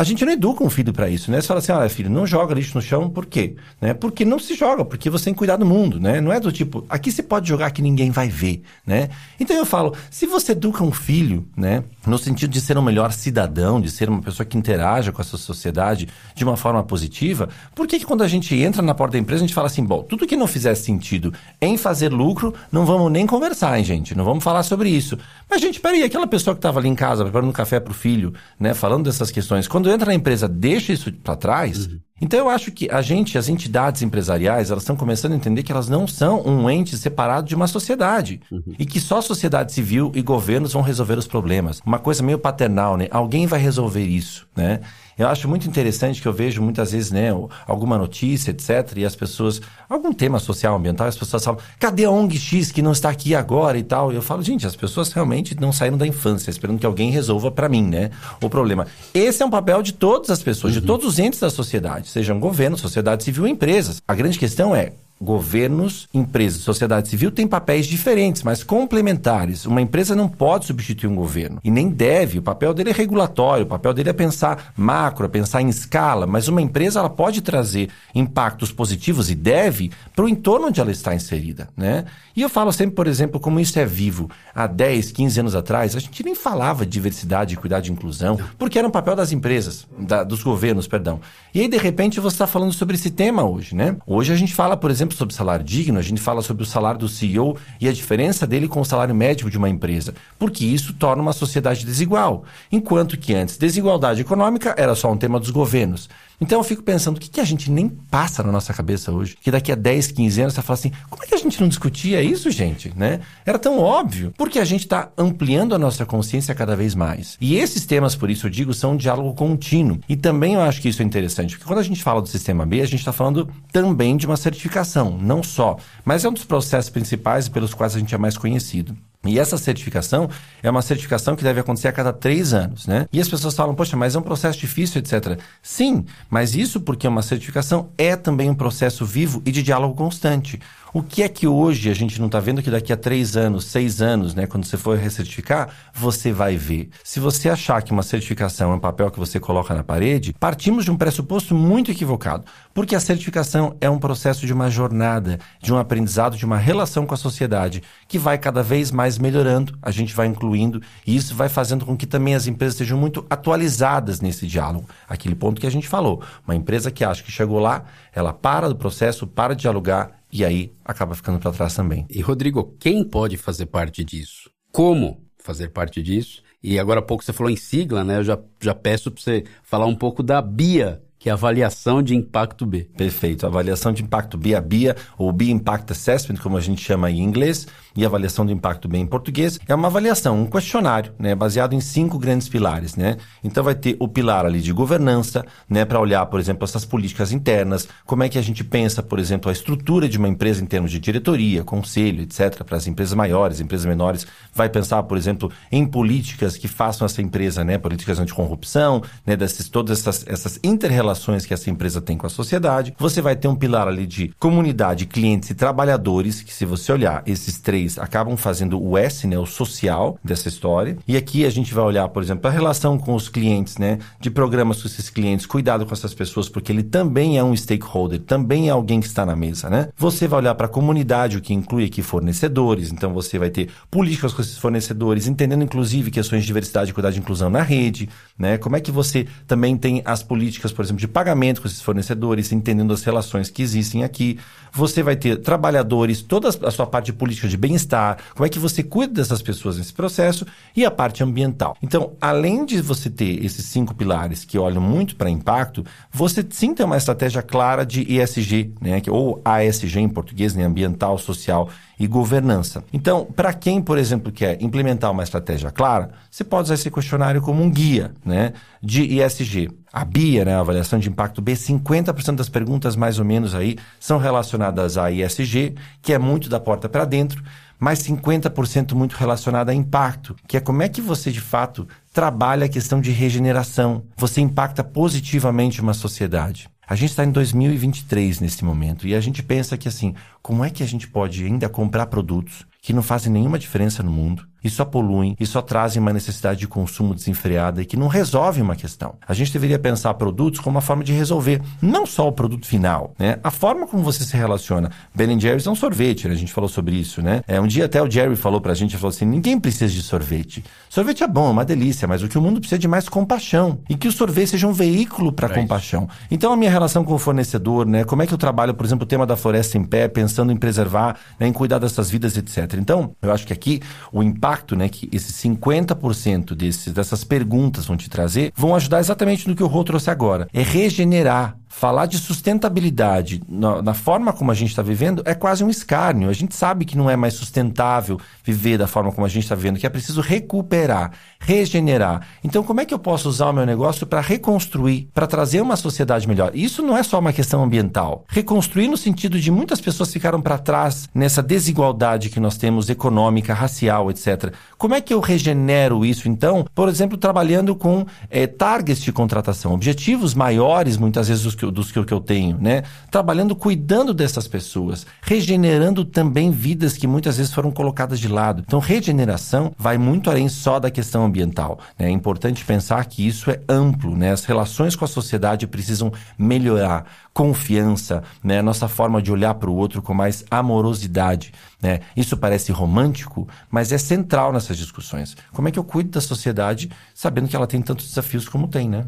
[0.00, 1.42] A gente não educa um filho para isso, né?
[1.42, 3.56] Você fala assim, olha filho, não joga lixo no chão, por quê?
[3.78, 3.92] Né?
[3.92, 6.22] Porque não se joga, porque você tem que cuidar do mundo, né?
[6.22, 9.10] Não é do tipo, aqui você pode jogar que ninguém vai ver, né?
[9.38, 11.84] Então eu falo, se você educa um filho, né?
[12.06, 15.24] No sentido de ser um melhor cidadão, de ser uma pessoa que interaja com a
[15.24, 19.12] sua sociedade de uma forma positiva, por que, que quando a gente entra na porta
[19.12, 22.54] da empresa a gente fala assim, bom, tudo que não fizer sentido em fazer lucro,
[22.72, 24.16] não vamos nem conversar, hein, gente?
[24.16, 25.18] Não vamos falar sobre isso.
[25.50, 28.32] Mas, gente, peraí, aquela pessoa que estava ali em casa preparando café para o filho,
[28.58, 28.72] né?
[28.72, 31.86] Falando dessas questões, quando entra na empresa, deixa isso para trás.
[31.86, 32.00] Uhum.
[32.20, 35.72] Então eu acho que a gente, as entidades empresariais, elas estão começando a entender que
[35.72, 38.40] elas não são um ente separado de uma sociedade.
[38.52, 38.74] Uhum.
[38.78, 41.80] E que só sociedade civil e governos vão resolver os problemas.
[41.84, 43.08] Uma coisa meio paternal, né?
[43.10, 44.80] Alguém vai resolver isso, né?
[45.20, 47.28] Eu acho muito interessante que eu vejo muitas vezes, né,
[47.66, 52.10] alguma notícia, etc, e as pessoas, algum tema social, ambiental, as pessoas falam, cadê a
[52.10, 54.10] ONG X que não está aqui agora e tal?
[54.10, 57.50] E eu falo, gente, as pessoas realmente não saíram da infância, esperando que alguém resolva
[57.50, 58.86] para mim, né, o problema.
[59.12, 60.80] Esse é um papel de todas as pessoas, uhum.
[60.80, 64.00] de todos os entes da sociedade, sejam governo, sociedade civil empresas.
[64.08, 69.66] A grande questão é, governos, empresas, sociedade civil têm papéis diferentes, mas complementares.
[69.66, 72.38] Uma empresa não pode substituir um governo e nem deve.
[72.38, 76.26] O papel dele é regulatório, o papel dele é pensar macro, é pensar em escala,
[76.26, 80.90] mas uma empresa ela pode trazer impactos positivos e deve para o entorno onde ela
[80.90, 82.06] está inserida, né?
[82.34, 84.30] E eu falo sempre, por exemplo, como isso é vivo.
[84.54, 88.78] Há 10, 15 anos atrás, a gente nem falava de diversidade, cuidado de inclusão, porque
[88.78, 91.20] era um papel das empresas, da, dos governos, perdão.
[91.52, 93.96] E aí, de repente, você está falando sobre esse tema hoje, né?
[94.06, 97.00] Hoje a gente fala, por exemplo, sobre salário digno, a gente fala sobre o salário
[97.00, 100.92] do CEO e a diferença dele com o salário médio de uma empresa, porque isso
[100.94, 102.44] torna uma sociedade desigual.
[102.70, 106.08] Enquanto que antes, desigualdade econômica era só um tema dos governos.
[106.40, 109.36] Então eu fico pensando, o que, que a gente nem passa na nossa cabeça hoje?
[109.42, 111.68] Que daqui a 10, 15 anos você fala assim, como é que a gente não
[111.68, 112.90] discutia isso, gente?
[112.96, 113.20] Né?
[113.44, 114.32] Era tão óbvio.
[114.38, 117.36] Porque a gente está ampliando a nossa consciência cada vez mais.
[117.40, 120.00] E esses temas, por isso eu digo, são um diálogo contínuo.
[120.08, 122.64] E também eu acho que isso é interessante, porque quando a gente fala do sistema
[122.64, 125.76] B, a gente está falando também de uma certificação, não só.
[126.04, 128.96] Mas é um dos processos principais pelos quais a gente é mais conhecido.
[129.22, 130.30] E essa certificação
[130.62, 133.06] é uma certificação que deve acontecer a cada três anos, né?
[133.12, 135.38] E as pessoas falam, poxa, mas é um processo difícil, etc.
[135.62, 140.58] Sim, mas isso porque uma certificação é também um processo vivo e de diálogo constante.
[140.92, 143.66] O que é que hoje a gente não está vendo que daqui a três anos,
[143.66, 146.90] seis anos, né, quando você for recertificar, você vai ver?
[147.04, 150.84] Se você achar que uma certificação é um papel que você coloca na parede, partimos
[150.84, 155.72] de um pressuposto muito equivocado, porque a certificação é um processo de uma jornada, de
[155.72, 159.92] um aprendizado, de uma relação com a sociedade, que vai cada vez mais melhorando, a
[159.92, 164.20] gente vai incluindo, e isso vai fazendo com que também as empresas sejam muito atualizadas
[164.20, 164.88] nesse diálogo.
[165.08, 166.20] Aquele ponto que a gente falou.
[166.44, 170.44] Uma empresa que acha que chegou lá, ela para do processo, para de dialogar e
[170.44, 172.06] aí acaba ficando para trás também.
[172.08, 174.50] E Rodrigo, quem pode fazer parte disso?
[174.72, 176.42] Como fazer parte disso?
[176.62, 178.18] E agora há pouco você falou em sigla, né?
[178.18, 182.02] Eu já, já peço para você falar um pouco da BIA, que é a avaliação
[182.02, 182.88] de impacto B.
[182.96, 183.46] Perfeito.
[183.46, 187.20] Avaliação de impacto B, a BIA, ou B Impact Assessment, como a gente chama em
[187.20, 191.74] inglês, e avaliação do impacto B em português, é uma avaliação, um questionário, né, baseado
[191.74, 193.18] em cinco grandes pilares, né?
[193.44, 197.32] Então vai ter o pilar ali de governança, né, para olhar, por exemplo, essas políticas
[197.32, 200.66] internas, como é que a gente pensa, por exemplo, a estrutura de uma empresa em
[200.66, 205.52] termos de diretoria, conselho, etc, para as empresas maiores, empresas menores, vai pensar, por exemplo,
[205.70, 211.09] em políticas que façam essa empresa, né, políticas anticorrupção, né, dessas todas essas essas interrelações
[211.10, 212.94] relações que essa empresa tem com a sociedade.
[212.98, 217.22] Você vai ter um pilar ali de comunidade, clientes e trabalhadores, que se você olhar,
[217.26, 220.96] esses três acabam fazendo o S, né, o social dessa história.
[221.06, 224.30] E aqui a gente vai olhar, por exemplo, a relação com os clientes, né, de
[224.30, 228.68] programas com esses clientes, cuidado com essas pessoas, porque ele também é um stakeholder, também
[228.68, 229.88] é alguém que está na mesa, né?
[229.96, 233.68] Você vai olhar para a comunidade, o que inclui aqui fornecedores, então você vai ter
[233.90, 238.58] políticas com esses fornecedores, entendendo inclusive questões de diversidade, cuidado e inclusão na rede, né?
[238.58, 242.52] Como é que você também tem as políticas, por exemplo, de pagamento com esses fornecedores,
[242.52, 244.38] entendendo as relações que existem aqui.
[244.72, 248.82] Você vai ter trabalhadores, toda a sua parte política de bem-estar, como é que você
[248.82, 251.76] cuida dessas pessoas nesse processo e a parte ambiental.
[251.82, 256.74] Então, além de você ter esses cinco pilares que olham muito para impacto, você sim
[256.74, 262.06] tem uma estratégia clara de ESG, né, ou ASG em português, né, ambiental, social e
[262.06, 262.82] governança.
[262.92, 267.42] Então, para quem, por exemplo, quer implementar uma estratégia clara, você pode usar esse questionário
[267.42, 269.68] como um guia né, de ESG.
[269.92, 273.76] A BIA, né, a avaliação de impacto B, 50% das perguntas mais ou menos aí
[273.98, 277.42] são relacionadas a ESG, que é muito da porta para dentro,
[277.78, 282.66] mas 50% muito relacionada a impacto, que é como é que você de fato trabalha
[282.66, 284.04] a questão de regeneração.
[284.16, 286.68] Você impacta positivamente uma sociedade.
[286.86, 290.70] A gente está em 2023 nesse momento e a gente pensa que assim, como é
[290.70, 294.70] que a gente pode ainda comprar produtos que não fazem nenhuma diferença no mundo e
[294.70, 298.76] só poluem e só trazem uma necessidade de consumo desenfreada e que não resolvem uma
[298.76, 299.14] questão.
[299.26, 303.14] A gente deveria pensar produtos como uma forma de resolver, não só o produto final,
[303.18, 303.38] né?
[303.42, 304.90] A forma como você se relaciona.
[305.14, 306.34] Ben Jerry's é um sorvete, né?
[306.34, 307.42] a gente falou sobre isso, né?
[307.46, 310.64] É, um dia até o Jerry falou pra gente, falou assim, ninguém precisa de sorvete.
[310.88, 313.08] Sorvete é bom, é uma delícia, mas o que o mundo precisa é de mais
[313.08, 316.08] compaixão e que o sorvete seja um veículo para é compaixão.
[316.30, 318.04] Então a minha relação com o fornecedor, né?
[318.04, 320.56] Como é que eu trabalho, por exemplo, o tema da floresta em pé, pensando em
[320.56, 321.46] preservar, né?
[321.46, 322.74] em cuidar dessas vidas, etc.
[322.78, 323.80] Então, eu acho que aqui
[324.12, 329.48] o impacto, né, que esses 50% desses, dessas perguntas vão te trazer, vão ajudar exatamente
[329.48, 330.48] no que o Rô trouxe agora.
[330.52, 335.62] É regenerar falar de sustentabilidade na, na, forma como a gente está vivendo é quase
[335.62, 336.28] um escárnio.
[336.28, 339.54] A gente sabe que não é mais sustentável viver da forma como a gente está
[339.54, 342.26] vivendo, que é preciso recuperar, regenerar.
[342.42, 345.76] Então, como é que eu posso usar o meu negócio para reconstruir, para trazer uma
[345.76, 346.50] sociedade melhor?
[346.54, 348.24] Isso não é só uma questão ambiental.
[348.28, 353.54] Reconstruir no sentido de muitas pessoas ficaram para trás nessa desigualdade que nós temos econômica,
[353.54, 354.52] racial, etc.
[354.76, 356.66] Como é que eu regenero isso, então?
[356.74, 361.92] Por exemplo, trabalhando com é, targets de contratação, objetivos maiores, muitas vezes, dos que, dos
[361.92, 362.82] que, que eu tenho, né?
[363.10, 368.64] Trabalhando, cuidando dessas pessoas, regenerando também vidas que muitas vezes foram colocadas de lado.
[368.66, 371.78] Então, regeneração vai muito além só da questão ambiental.
[371.98, 372.06] Né?
[372.06, 374.32] É importante pensar que isso é amplo, né?
[374.32, 377.04] As relações com a sociedade precisam melhorar.
[377.32, 378.60] Confiança, né?
[378.62, 382.00] Nossa forma de olhar para o outro com mais amorosidade, né?
[382.16, 385.36] Isso parece romântico, mas é central nessas discussões.
[385.52, 388.88] Como é que eu cuido da sociedade sabendo que ela tem tantos desafios como tem,
[388.88, 389.04] né?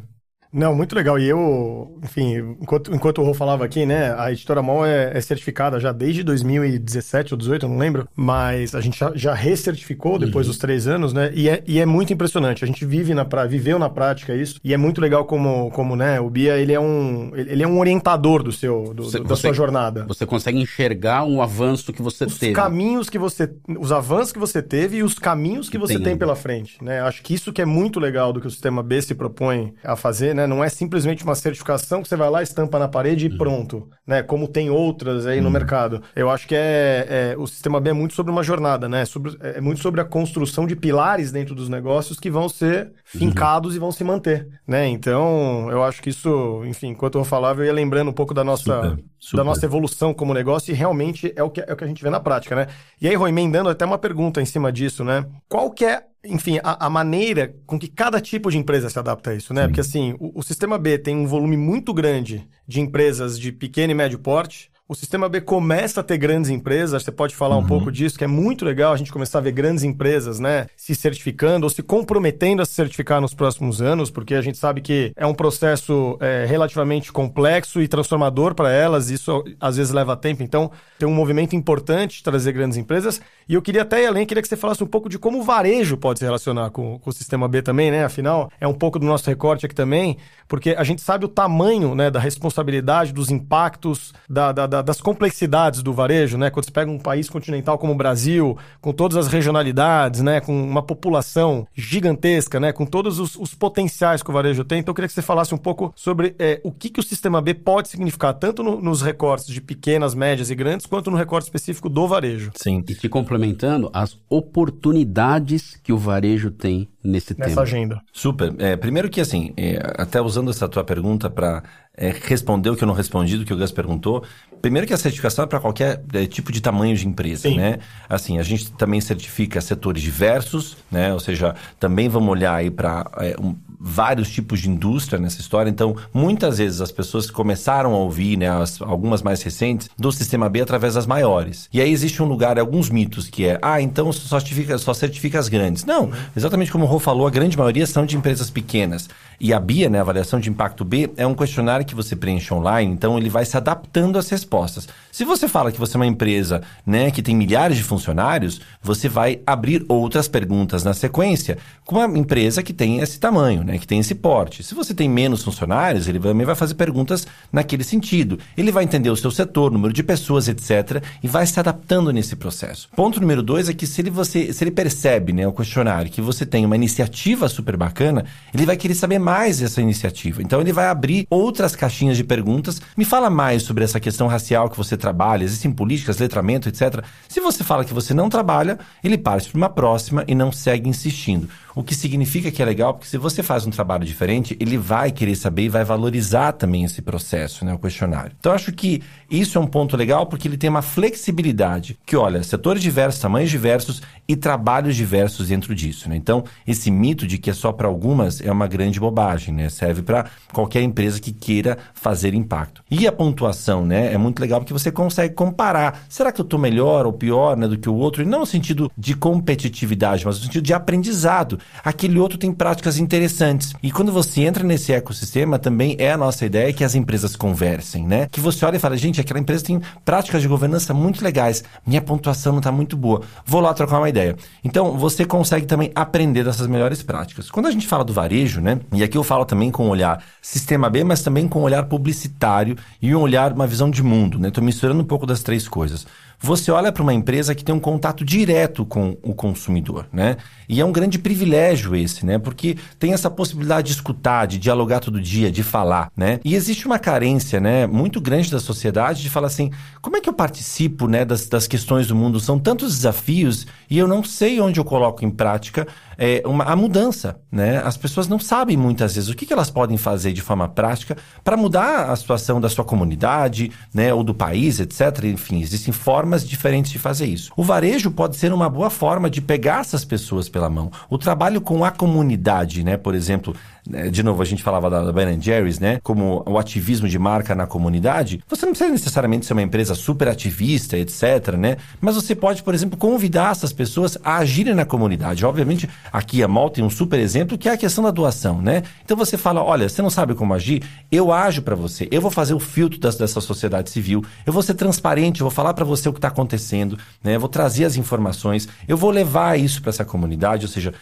[0.52, 1.18] Não, muito legal.
[1.18, 5.20] E eu, enfim, enquanto, enquanto o Rô falava aqui, né, a editora Mol é, é,
[5.20, 10.18] certificada já desde 2017 ou 2018, eu não lembro, mas a gente já, já recertificou
[10.18, 10.50] depois uhum.
[10.50, 12.64] dos três anos, né, e é, e é muito impressionante.
[12.64, 15.96] A gente vive na pra, viveu na prática isso, e é muito legal como, como
[15.96, 19.24] né, o Bia, ele é um, ele é um orientador do seu, do, você, da
[19.24, 20.04] você, sua jornada.
[20.06, 22.52] Você consegue enxergar um avanço que você os teve.
[22.52, 26.02] Os caminhos que você, os avanços que você teve e os caminhos que, você tem,
[26.02, 27.00] tem pela frente, né.
[27.00, 29.96] Acho que isso que é muito legal do que o Sistema B se propõe a
[29.96, 30.46] fazer, né, né?
[30.46, 33.38] Não é simplesmente uma certificação que você vai lá, estampa na parede e uhum.
[33.38, 34.22] pronto, né?
[34.22, 35.44] Como tem outras aí uhum.
[35.44, 36.02] no mercado.
[36.14, 39.05] Eu acho que é, é, o sistema B é muito sobre uma jornada, né?
[39.05, 43.20] Sobre, é muito sobre a construção de pilares dentro dos negócios que vão ser uhum.
[43.20, 43.76] fincados uhum.
[43.76, 44.87] e vão se manter, né?
[44.88, 48.44] Então, eu acho que isso, enfim, enquanto eu falava, eu ia lembrando um pouco da
[48.44, 49.37] nossa, super, super.
[49.37, 52.02] Da nossa evolução como negócio e realmente é o, que, é o que a gente
[52.02, 52.66] vê na prática, né?
[53.00, 55.24] E aí, Rui, emendando até uma pergunta em cima disso, né?
[55.48, 59.30] Qual que é enfim, a, a, maneira com que cada tipo de empresa se adapta
[59.30, 59.62] a isso, né?
[59.62, 59.68] Sim.
[59.68, 63.90] Porque assim, o, o, sistema B tem um volume muito grande de empresas de pequeno
[63.90, 67.62] e médio porte, o sistema B começa a ter grandes empresas, você pode falar uhum.
[67.62, 70.66] um pouco disso, que é muito legal a gente começar a ver grandes empresas, né,
[70.76, 74.83] se certificando ou se comprometendo a se certificar nos próximos anos, porque a gente sabe
[74.83, 80.14] que é um processo é, relativamente complexo e transformador para elas, isso às vezes leva
[80.14, 83.20] tempo, então tem um movimento importante de trazer grandes empresas.
[83.48, 85.42] E eu queria até ir além, queria que você falasse um pouco de como o
[85.42, 88.05] varejo pode se relacionar com, com o sistema B também, né?
[88.05, 91.94] Afinal, é um pouco do nosso recorte aqui também, porque a gente sabe o tamanho
[91.94, 96.50] né, da responsabilidade, dos impactos, da, da, da, das complexidades do varejo, né?
[96.50, 100.40] Quando você pega um país continental como o Brasil, com todas as regionalidades, né?
[100.40, 102.72] Com uma população gigantesca, né?
[102.72, 104.80] Com todos os, os potenciais que o varejo tem.
[104.80, 107.40] Então, eu queria que você falasse um pouco sobre é, o que, que o sistema
[107.40, 111.44] B pode significar, tanto no, nos recortes de pequenas, médias e grandes, quanto no recorte
[111.44, 112.50] específico do varejo.
[112.54, 112.84] Sim.
[112.88, 117.62] E te complementando, as oportunidades que o varejo tem nesse Nessa tema.
[117.62, 118.00] agenda.
[118.12, 118.54] Super.
[118.58, 121.62] É, primeiro que, assim, é, até usando essa tua pergunta para
[121.96, 124.24] é, responder o que eu não respondi do que o Gus perguntou,
[124.61, 127.57] primeiro que a certificação é para qualquer é, tipo de tamanho de empresa, Sim.
[127.57, 127.78] né?
[128.09, 131.12] Assim, a gente também certifica setores diversos, né?
[131.12, 135.68] Ou seja, também vamos olhar aí para é, um, vários tipos de indústria nessa história.
[135.68, 140.48] Então, muitas vezes as pessoas começaram a ouvir, né, as, algumas mais recentes, do sistema
[140.48, 141.68] B através das maiores.
[141.72, 145.38] E aí existe um lugar, alguns mitos, que é, ah, então só certifica, só certifica
[145.38, 145.85] as grandes.
[145.85, 149.09] Não, exatamente como o Rô falou, a grande maioria são de empresas pequenas.
[149.40, 152.52] E a BIA, né, a avaliação de impacto B, é um questionário que você preenche
[152.52, 154.88] online, então ele vai se adaptando às respostas.
[155.10, 159.08] Se você fala que você é uma empresa né, que tem milhares de funcionários, você
[159.08, 163.86] vai abrir outras perguntas na sequência com uma empresa que tem esse tamanho, né, que
[163.86, 164.62] tem esse porte.
[164.62, 168.38] Se você tem menos funcionários, ele também vai fazer perguntas naquele sentido.
[168.56, 172.36] Ele vai entender o seu setor, número de pessoas, etc., e vai se adaptando nesse
[172.36, 172.88] processo.
[172.96, 176.20] Ponto número dois é que se ele, você, se ele percebe, né, o questionário, que
[176.20, 180.42] você tem uma iniciativa super bacana, ele vai querer saber mais dessa iniciativa.
[180.42, 182.80] Então ele vai abrir outras várias caixinhas de perguntas.
[182.96, 187.04] Me fala mais sobre essa questão racial que você trabalha, existem políticas, letramento, etc.
[187.28, 190.88] Se você fala que você não trabalha, ele parte para uma próxima e não segue
[190.88, 191.48] insistindo.
[191.74, 195.11] O que significa que é legal, porque se você faz um trabalho diferente, ele vai
[195.11, 198.32] querer saber e vai valorizar também esse processo, né, o questionário.
[198.38, 199.02] Então, acho que
[199.40, 203.50] isso é um ponto legal, porque ele tem uma flexibilidade que, olha, setores diversos, tamanhos
[203.50, 206.16] diversos e trabalhos diversos dentro disso, né?
[206.16, 209.68] Então, esse mito de que é só para algumas é uma grande bobagem, né?
[209.68, 212.82] Serve para qualquer empresa que queira fazer impacto.
[212.90, 214.12] E a pontuação, né?
[214.12, 216.04] É muito legal porque você consegue comparar.
[216.08, 218.22] Será que eu estou melhor ou pior né, do que o outro?
[218.22, 222.98] E não no sentido de competitividade, mas no sentido de aprendizado aquele outro tem práticas
[222.98, 223.72] interessantes.
[223.82, 228.06] E quando você entra nesse ecossistema, também é a nossa ideia que as empresas conversem,
[228.06, 228.28] né?
[228.30, 232.02] Que você olha e fala, gente, aquela empresa tem práticas de governança muito legais, minha
[232.02, 234.37] pontuação não está muito boa, vou lá trocar uma ideia.
[234.62, 237.50] Então, você consegue também aprender dessas melhores práticas.
[237.50, 238.80] Quando a gente fala do varejo, né?
[238.92, 241.85] E aqui eu falo também com um olhar sistema B, mas também com um olhar
[241.85, 244.48] publicitário e um olhar, uma visão de mundo, né?
[244.48, 246.06] Estou misturando um pouco das três coisas
[246.42, 250.37] você olha para uma empresa que tem um contato direto com o consumidor, né?
[250.68, 252.38] E é um grande privilégio esse, né?
[252.38, 256.40] Porque tem essa possibilidade de escutar, de dialogar todo dia, de falar, né?
[256.44, 260.28] E existe uma carência, né, muito grande da sociedade de falar assim, como é que
[260.28, 262.40] eu participo, né, das, das questões do mundo?
[262.40, 265.87] São tantos desafios e eu não sei onde eu coloco em prática
[266.24, 267.82] é, uma, a mudança, né?
[267.85, 271.16] As pessoas não sabem muitas vezes o que, que elas podem fazer de forma prática
[271.42, 275.24] para mudar a situação da sua comunidade, né, ou do país, etc.
[275.24, 277.50] Enfim, existem formas diferentes de fazer isso.
[277.56, 280.92] O varejo pode ser uma boa forma de pegar essas pessoas pela mão.
[281.11, 283.52] O trabalho com a comunidade, né, por exemplo,
[283.84, 285.98] de novo, a gente falava da, Ben Jerry's, né?
[286.04, 288.40] Como o ativismo de marca na comunidade.
[288.48, 291.76] Você não precisa necessariamente ser uma empresa super ativista, etc, né?
[292.00, 295.44] Mas você pode, por exemplo, convidar essas pessoas a agirem na comunidade.
[295.44, 298.84] Obviamente, aqui a Mol tem um super exemplo que é a questão da doação, né?
[299.04, 300.84] Então você fala, olha, você não sabe como agir?
[301.10, 302.06] Eu ajo para você.
[302.12, 304.24] Eu vou fazer o filtro das, dessa sociedade civil.
[304.46, 307.34] Eu vou ser transparente, eu vou falar para você o que está acontecendo, né?
[307.34, 308.68] Eu vou trazer as informações.
[308.86, 310.94] Eu vou levar isso para essa comunidade, ou seja,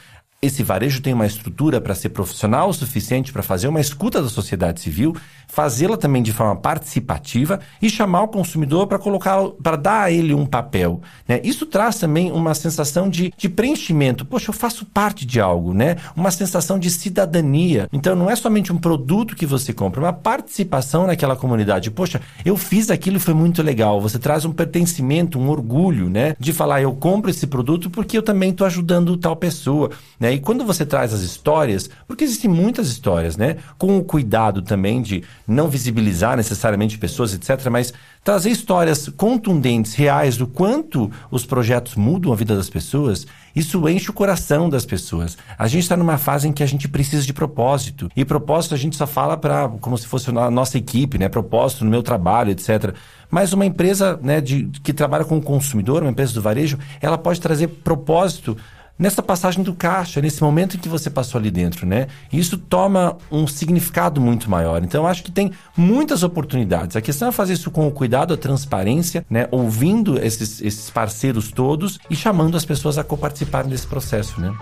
[0.43, 4.29] esse varejo tem uma estrutura para ser profissional o suficiente para fazer uma escuta da
[4.31, 5.15] sociedade civil,
[5.47, 10.33] fazê-la também de forma participativa e chamar o consumidor para colocar, para dar a ele
[10.33, 11.03] um papel.
[11.29, 11.43] Né?
[11.45, 14.25] Isso traz também uma sensação de, de preenchimento.
[14.25, 15.97] Poxa, eu faço parte de algo, né?
[16.17, 17.87] Uma sensação de cidadania.
[17.93, 21.91] Então não é somente um produto que você compra, é uma participação naquela comunidade.
[21.91, 24.01] Poxa, eu fiz aquilo e foi muito legal.
[24.01, 26.35] Você traz um pertencimento, um orgulho, né?
[26.39, 30.30] De falar, eu compro esse produto porque eu também estou ajudando tal pessoa, né?
[30.31, 30.35] Né?
[30.35, 33.57] E quando você traz as histórias, porque existem muitas histórias, né?
[33.77, 40.37] Com o cuidado também de não visibilizar necessariamente pessoas, etc., mas trazer histórias contundentes, reais,
[40.37, 45.37] do quanto os projetos mudam a vida das pessoas, isso enche o coração das pessoas.
[45.59, 48.11] A gente está numa fase em que a gente precisa de propósito.
[48.15, 51.29] E propósito a gente só fala para como se fosse a nossa equipe, né?
[51.29, 52.95] Propósito no meu trabalho, etc.
[53.31, 57.17] Mas uma empresa né, de, que trabalha com o consumidor, uma empresa do varejo, ela
[57.17, 58.57] pode trazer propósito
[59.01, 62.07] nessa passagem do caixa, nesse momento em que você passou ali dentro, né?
[62.31, 64.85] Isso toma um significado muito maior.
[64.85, 66.95] Então, acho que tem muitas oportunidades.
[66.97, 69.49] A questão é fazer isso com o cuidado, a transparência, né?
[69.51, 74.53] Ouvindo esses, esses parceiros todos e chamando as pessoas a coparticiparem desse processo, né?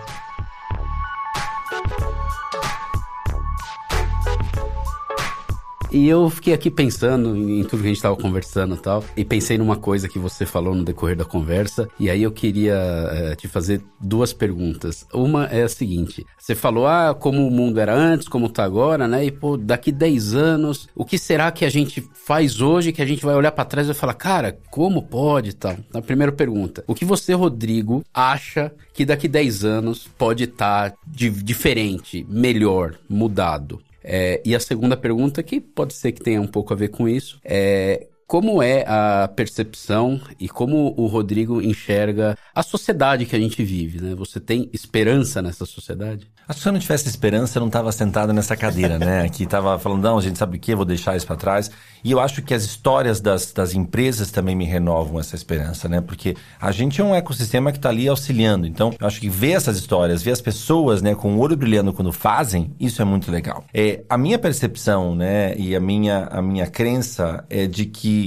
[5.91, 9.25] E eu fiquei aqui pensando em tudo que a gente estava conversando e tal, e
[9.25, 13.35] pensei numa coisa que você falou no decorrer da conversa, e aí eu queria é,
[13.35, 15.07] te fazer duas perguntas.
[15.11, 19.07] Uma é a seguinte: você falou, ah, como o mundo era antes, como tá agora,
[19.07, 19.25] né?
[19.25, 23.05] E pô, daqui 10 anos, o que será que a gente faz hoje que a
[23.05, 25.75] gente vai olhar para trás e vai falar, cara, como pode tal?
[25.91, 30.97] A primeira pergunta: o que você, Rodrigo, acha que daqui 10 anos pode estar tá
[31.07, 33.79] diferente, melhor, mudado?
[34.11, 37.07] É, e a segunda pergunta, que pode ser que tenha um pouco a ver com
[37.07, 43.39] isso, é como é a percepção e como o Rodrigo enxerga a sociedade que a
[43.39, 44.13] gente vive, né?
[44.13, 46.29] Você tem esperança nessa sociedade?
[46.47, 49.21] Acho que se eu não tivesse esperança, eu não estava sentado nessa cadeira, né?
[49.25, 51.71] Aqui estava falando, não, a gente sabe o que, vou deixar isso para trás.
[52.03, 55.99] E eu acho que as histórias das, das empresas também me renovam essa esperança, né?
[55.99, 58.67] Porque a gente é um ecossistema que está ali auxiliando.
[58.67, 61.91] Então, eu acho que ver essas histórias, ver as pessoas, né, com o olho brilhando
[61.91, 63.63] quando fazem, isso é muito legal.
[63.73, 68.18] É, a minha percepção, né, e a minha, a minha crença é de que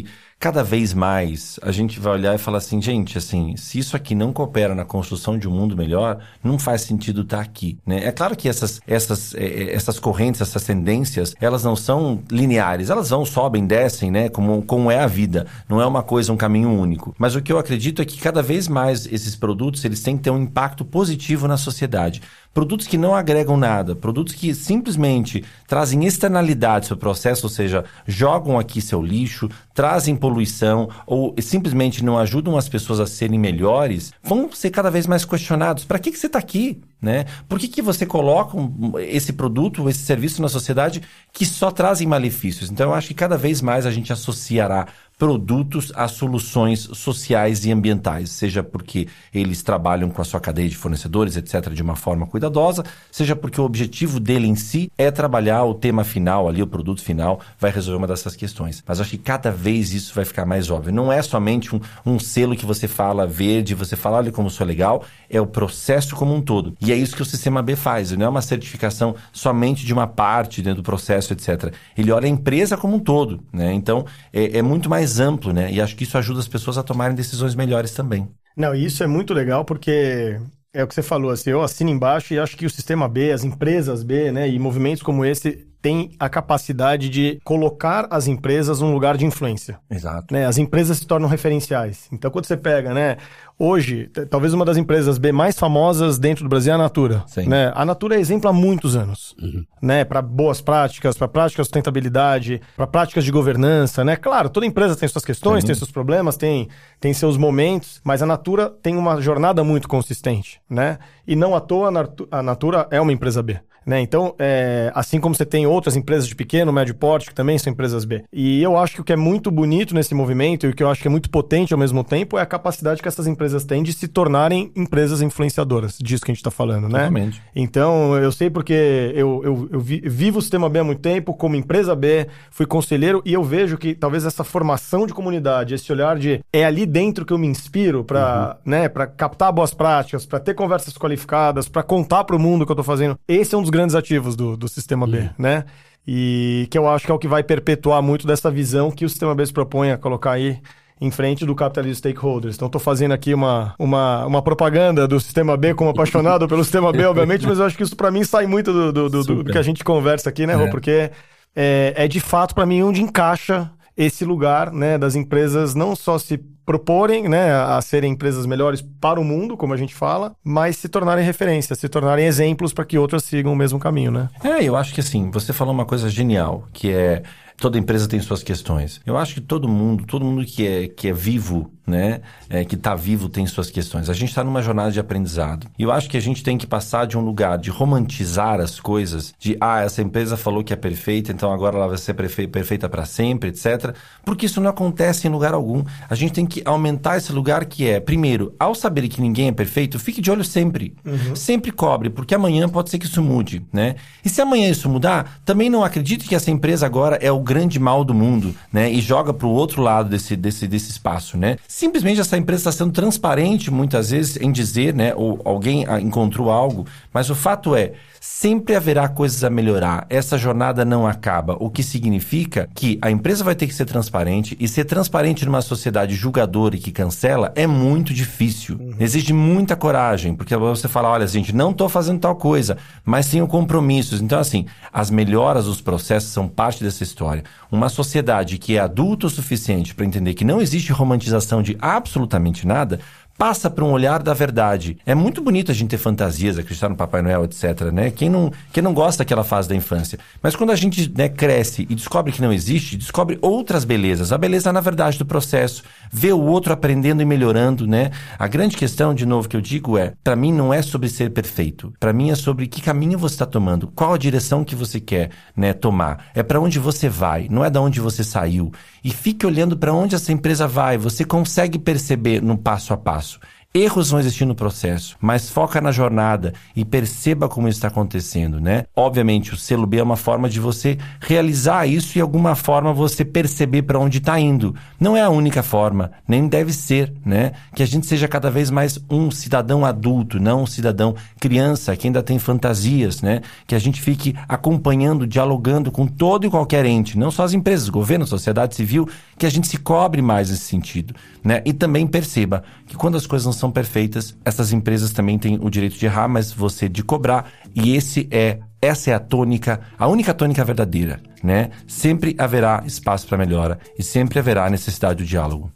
[0.43, 4.13] cada vez mais a gente vai olhar e falar assim, gente, assim, se isso aqui
[4.13, 8.05] não coopera na construção de um mundo melhor, não faz sentido estar tá aqui, né?
[8.05, 12.91] É claro que essas, essas, é, é, essas correntes, essas tendências, elas não são lineares,
[12.91, 14.29] elas vão, sobem, descem, né?
[14.29, 15.47] Como, como é a vida.
[15.69, 17.15] Não é uma coisa, um caminho único.
[17.17, 20.25] Mas o que eu acredito é que cada vez mais esses produtos, eles têm que
[20.25, 22.21] ter um impacto positivo na sociedade.
[22.55, 27.85] Produtos que não agregam nada, produtos que simplesmente trazem externalidades para o processo, ou seja,
[28.07, 34.13] jogam aqui seu lixo, trazem poluição ou simplesmente não ajudam as pessoas a serem melhores,
[34.23, 35.85] vão ser cada vez mais questionados.
[35.85, 36.83] Para que, que você está aqui?
[37.01, 37.25] Né?
[37.49, 38.57] Por que, que você coloca
[39.01, 42.71] esse produto, esse serviço na sociedade que só trazem malefícios?
[42.71, 44.87] Então, eu acho que cada vez mais a gente associará
[45.19, 50.77] produtos a soluções sociais e ambientais, seja porque eles trabalham com a sua cadeia de
[50.77, 55.65] fornecedores, etc., de uma forma cuidadosa, seja porque o objetivo dele em si é trabalhar
[55.65, 58.83] o tema final ali, o produto final, vai resolver uma dessas questões.
[58.87, 60.93] Mas acho que cada vez isso vai ficar mais óbvio.
[60.93, 64.67] Não é somente um, um selo que você fala verde, você fala, olha como sou
[64.67, 66.77] legal, é o processo como um todo.
[66.81, 70.07] E é isso que o Sistema B faz, não é uma certificação somente de uma
[70.07, 71.73] parte dentro do processo, etc.
[71.97, 73.73] Ele olha a empresa como um todo, né?
[73.73, 75.71] Então, é, é muito mais mais amplo, né?
[75.73, 78.29] E acho que isso ajuda as pessoas a tomarem decisões melhores também.
[78.57, 80.39] Não, isso é muito legal porque
[80.73, 83.33] é o que você falou, assim, eu assino embaixo e acho que o sistema B,
[83.33, 88.81] as empresas B, né, e movimentos como esse têm a capacidade de colocar as empresas
[88.81, 89.79] num lugar de influência.
[89.91, 90.33] Exato.
[90.33, 90.47] Né?
[90.47, 92.09] As empresas se tornam referenciais.
[92.13, 93.17] Então, quando você pega, né,
[93.59, 97.25] hoje, talvez uma das empresas B mais famosas dentro do Brasil é a Natura.
[97.27, 97.49] Sim.
[97.49, 97.73] Né?
[97.75, 99.65] A Natura é exemplo há muitos anos, Uhum.
[99.83, 104.15] né, para boas práticas, para práticas de sustentabilidade, para práticas de governança, né?
[104.17, 105.67] Claro, toda empresa tem suas questões, Sim.
[105.67, 106.69] tem seus problemas, tem,
[107.01, 110.99] tem seus momentos, mas a Natura tem uma jornada muito consistente, né?
[111.27, 111.91] E não à toa
[112.31, 113.59] a Natura é uma empresa B.
[113.85, 114.01] Né?
[114.01, 117.73] Então, é, assim como você tem outras empresas de pequeno, médio porte, que também são
[117.73, 118.23] empresas B.
[118.33, 120.91] E eu acho que o que é muito bonito nesse movimento e o que eu
[120.91, 123.83] acho que é muito potente ao mesmo tempo é a capacidade que essas empresas têm
[123.83, 127.01] de se tornarem empresas influenciadoras, disso que a gente está falando, né?
[127.01, 127.43] Totalmente.
[127.55, 131.35] Então, eu sei porque eu, eu, eu vi- vivo o sistema B há muito tempo,
[131.35, 135.91] como empresa B, fui conselheiro e eu vejo que talvez essa formação de comunidade, esse
[135.93, 140.27] olhar de é ali dentro que eu me inspiro para né, para captar boas práticas,
[140.27, 143.17] para ter conversas qualificadas, para contar para o mundo o que eu tô fazendo.
[143.27, 145.65] Esse é um dos grandes ativos do, do sistema B, né?
[146.07, 149.09] E que eu acho que é o que vai perpetuar muito dessa visão que o
[149.09, 150.59] sistema B se propõe a colocar aí
[151.01, 152.55] em frente do capitalismo stakeholders.
[152.57, 156.93] Então, estou fazendo aqui uma, uma, uma propaganda do sistema B como apaixonado pelo sistema
[156.93, 159.45] B, obviamente, mas eu acho que isso para mim sai muito do, do, do- do
[159.53, 160.65] que a gente conversa aqui, né, Rô?
[160.67, 160.71] É.
[160.71, 161.11] Porque
[161.57, 166.19] é, é de fato para mim onde encaixa esse lugar, né, das empresas não só
[166.19, 170.77] se proporem, né, a serem empresas melhores para o mundo, como a gente fala, mas
[170.77, 174.29] se tornarem referências, se tornarem exemplos para que outras sigam o mesmo caminho, né?
[174.45, 177.23] É, eu acho que assim, você falou uma coisa genial, que é
[177.63, 179.01] toda empresa tem suas questões.
[179.07, 182.75] Eu acho que todo mundo, todo mundo que é, que é vivo, né, é, que
[182.75, 184.11] está vivo tem suas questões.
[184.11, 185.69] A gente está numa jornada de aprendizado.
[185.79, 188.81] E eu acho que a gente tem que passar de um lugar de romantizar as
[188.81, 192.49] coisas, de ah, essa empresa falou que é perfeita, então agora ela vai ser perfe-
[192.49, 193.95] perfeita para sempre, etc.
[194.25, 195.85] Porque isso não acontece em lugar algum.
[196.11, 199.53] A gente tem que aumentar esse lugar que é, primeiro, ao saber que ninguém é
[199.53, 200.95] perfeito, fique de olho sempre.
[201.35, 203.95] Sempre cobre, porque amanhã pode ser que isso mude, né?
[204.25, 207.79] E se amanhã isso mudar, também não acredite que essa empresa agora é o grande
[207.79, 208.91] mal do mundo, né?
[208.91, 211.59] E joga para o outro lado desse, desse, desse espaço, né?
[211.69, 215.15] Simplesmente essa empresa está sendo transparente muitas vezes em dizer, né?
[215.15, 220.07] Ou alguém ah, encontrou algo, mas o fato é, sempre haverá coisas a melhorar.
[220.09, 224.57] Essa jornada não acaba, o que significa que a empresa vai ter que ser transparente
[224.61, 228.95] e ser transparente numa sociedade julgadora e que cancela é muito difícil.
[228.99, 233.47] Exige muita coragem, porque você fala, olha, gente, não estou fazendo tal coisa, mas tenho
[233.47, 234.21] compromissos.
[234.21, 237.45] Então, assim, as melhoras dos processos são parte dessa história.
[237.71, 242.67] Uma sociedade que é adulta o suficiente para entender que não existe romantização de absolutamente
[242.67, 243.01] nada,
[243.43, 244.97] passa para um olhar da verdade.
[245.05, 248.09] É muito bonito a gente ter fantasias, acreditar no Papai Noel, etc, né?
[248.09, 250.17] Quem não, quem não gosta daquela fase da infância?
[250.41, 254.31] Mas quando a gente né, cresce e descobre que não existe, descobre outras belezas.
[254.31, 255.83] A beleza, na verdade, do processo.
[256.15, 258.11] Ver o outro aprendendo e melhorando, né?
[258.39, 261.31] A grande questão, de novo, que eu digo é, para mim não é sobre ser
[261.31, 261.91] perfeito.
[261.99, 265.31] Para mim é sobre que caminho você está tomando, qual a direção que você quer,
[265.57, 266.27] né, tomar.
[266.35, 268.71] É para onde você vai, não é da onde você saiu.
[269.03, 270.99] E fique olhando para onde essa empresa vai.
[270.99, 273.41] Você consegue perceber no passo a passo.
[273.75, 278.85] Erros vão existir no processo, mas foca na jornada e perceba como está acontecendo, né?
[278.95, 283.25] Obviamente, o selo B é uma forma de você realizar isso e, alguma forma, você
[283.25, 284.75] perceber para onde está indo.
[285.01, 287.53] Não é a única forma, nem deve ser, né?
[287.75, 292.07] Que a gente seja cada vez mais um cidadão adulto, não um cidadão criança que
[292.07, 293.41] ainda tem fantasias, né?
[293.67, 297.89] Que a gente fique acompanhando, dialogando com todo e qualquer ente, não só as empresas,
[297.89, 299.09] governo, sociedade civil,
[299.39, 301.63] que a gente se cobre mais nesse sentido, né?
[301.65, 305.71] E também perceba que quando as coisas não são perfeitas, essas empresas também têm o
[305.71, 310.09] direito de errar, mas você de cobrar, e esse é essa é a tônica, a
[310.09, 311.71] única tônica verdadeira, né?
[311.87, 315.71] Sempre haverá espaço para melhora e sempre haverá necessidade do diálogo.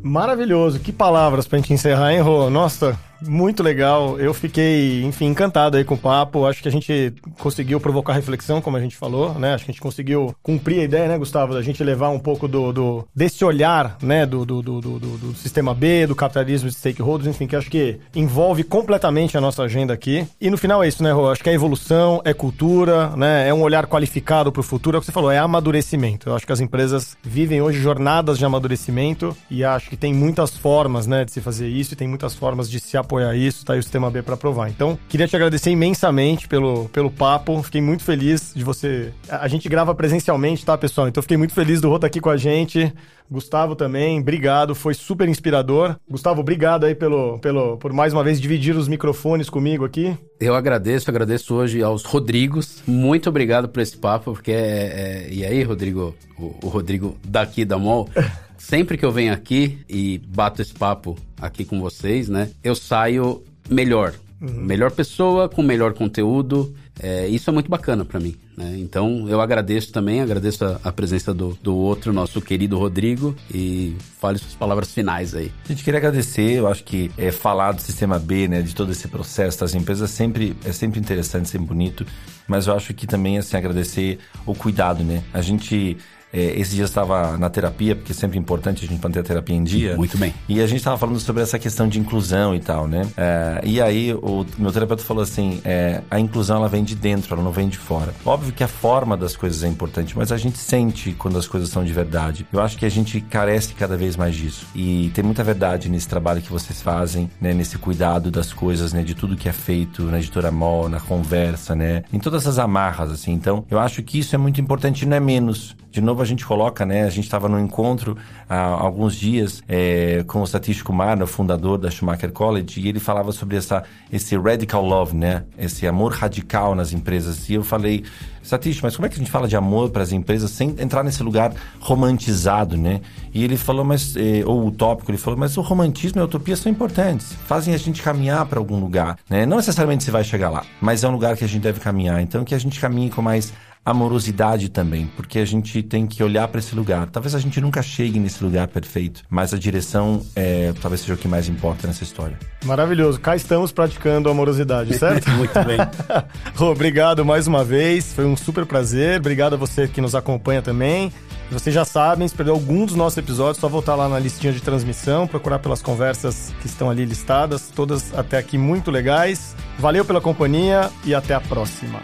[0.00, 2.48] Maravilhoso, que palavras pra gente encerrar, hein, Rô?
[2.48, 4.18] Nossa, muito legal.
[4.18, 6.46] Eu fiquei, enfim, encantado aí com o papo.
[6.46, 9.54] Acho que a gente conseguiu provocar reflexão, como a gente falou, né?
[9.54, 12.48] Acho que a gente conseguiu cumprir a ideia, né, Gustavo, da gente levar um pouco
[12.48, 17.28] do, do desse olhar, né, do, do, do, do, sistema B, do capitalismo de stakeholders,
[17.28, 20.26] enfim, que acho que envolve completamente a nossa agenda aqui.
[20.40, 21.30] E no final é isso, né, Rô?
[21.30, 23.48] Acho que é evolução, é cultura, né?
[23.48, 24.96] É um olhar qualificado para o futuro.
[24.96, 26.28] É o que você falou, é amadurecimento.
[26.28, 30.56] Eu acho que as empresas vivem hoje jornadas de amadurecimento e acho que tem muitas
[30.56, 33.72] formas, né, de se fazer isso e tem muitas formas de se apoiar isso, tá
[33.72, 34.68] aí o sistema B para provar.
[34.68, 37.62] Então, queria te agradecer imensamente pelo, pelo papo.
[37.62, 39.12] Fiquei muito feliz de você.
[39.28, 41.08] A gente grava presencialmente, tá, pessoal?
[41.08, 42.92] Então, fiquei muito feliz do Rô estar aqui com a gente.
[43.30, 45.94] Gustavo também, obrigado, foi super inspirador.
[46.10, 50.16] Gustavo, obrigado aí pelo, pelo, por mais uma vez dividir os microfones comigo aqui.
[50.40, 52.82] Eu agradeço, agradeço hoje aos Rodrigos.
[52.88, 55.28] Muito obrigado por esse papo, porque é, é...
[55.30, 56.12] E aí, Rodrigo?
[56.36, 58.08] O, o Rodrigo daqui da MOL.
[58.58, 62.50] Sempre que eu venho aqui e bato esse papo aqui com vocês, né?
[62.62, 64.14] Eu saio melhor.
[64.40, 64.62] Uhum.
[64.62, 66.74] Melhor pessoa, com melhor conteúdo.
[67.02, 68.34] É, isso é muito bacana para mim.
[68.56, 68.76] Né?
[68.78, 73.96] Então eu agradeço também, agradeço a, a, presença do, do outro, nosso querido Rodrigo, e
[74.18, 75.50] fale suas palavras finais aí.
[75.64, 78.92] A gente queria agradecer, eu acho que é, falar do sistema B, né, de todo
[78.92, 82.06] esse processo das empresas, sempre, é sempre interessante, sempre bonito,
[82.46, 85.22] mas eu acho que também, assim, agradecer o cuidado, né?
[85.32, 85.96] A gente
[86.32, 89.56] é, esse dia estava na terapia, porque é sempre importante a gente manter a terapia
[89.56, 89.96] em dia.
[89.96, 90.34] Muito bem.
[90.48, 93.06] E a gente estava falando sobre essa questão de inclusão e tal, né?
[93.16, 97.34] É, e aí o meu terapeuta falou assim: é, a inclusão ela vem de dentro,
[97.34, 98.14] ela não vem de fora.
[98.24, 101.68] Óbvio que a forma das coisas é importante, mas a gente sente quando as coisas
[101.70, 102.46] são de verdade.
[102.52, 104.66] Eu acho que a gente carece cada vez mais disso.
[104.74, 107.52] E tem muita verdade nesse trabalho que vocês fazem, né?
[107.52, 109.02] Nesse cuidado das coisas, né?
[109.02, 112.04] De tudo que é feito na editora Mol, na conversa, né?
[112.12, 113.32] Em todas essas amarras, assim.
[113.32, 115.76] Então, eu acho que isso é muito importante não é menos.
[115.90, 117.04] De novo, a gente coloca, né?
[117.04, 118.16] A gente estava no encontro
[118.48, 123.00] há alguns dias é, com o Satish Kumar, o fundador da Schumacher College, e ele
[123.00, 125.44] falava sobre essa, esse radical love, né?
[125.58, 127.48] Esse amor radical nas empresas.
[127.48, 128.04] E eu falei,
[128.42, 131.02] Satish, mas como é que a gente fala de amor para as empresas sem entrar
[131.02, 133.00] nesse lugar romantizado, né?
[133.32, 136.56] E ele falou, mas, eh, ou utópico, ele falou, mas o romantismo e a utopia
[136.56, 139.46] são importantes, fazem a gente caminhar para algum lugar, né?
[139.46, 142.20] Não necessariamente você vai chegar lá, mas é um lugar que a gente deve caminhar.
[142.22, 143.52] Então, que a gente caminhe com mais
[143.84, 147.08] amorosidade também, porque a gente tem que olhar para esse lugar.
[147.08, 151.16] Talvez a gente nunca chegue nesse lugar perfeito, mas a direção é, talvez seja o
[151.16, 152.38] que mais importa nessa história.
[152.64, 153.18] Maravilhoso.
[153.20, 155.30] Cá estamos praticando amorosidade, certo?
[155.32, 155.78] Muito bem.
[156.68, 158.12] Obrigado mais uma vez.
[158.12, 159.18] Foi um super prazer.
[159.18, 161.12] Obrigado a você que nos acompanha também.
[161.50, 164.60] Vocês já sabem, se perdeu algum dos nossos episódios, só voltar lá na listinha de
[164.60, 169.56] transmissão, procurar pelas conversas que estão ali listadas, todas até aqui muito legais.
[169.76, 171.98] Valeu pela companhia e até a próxima.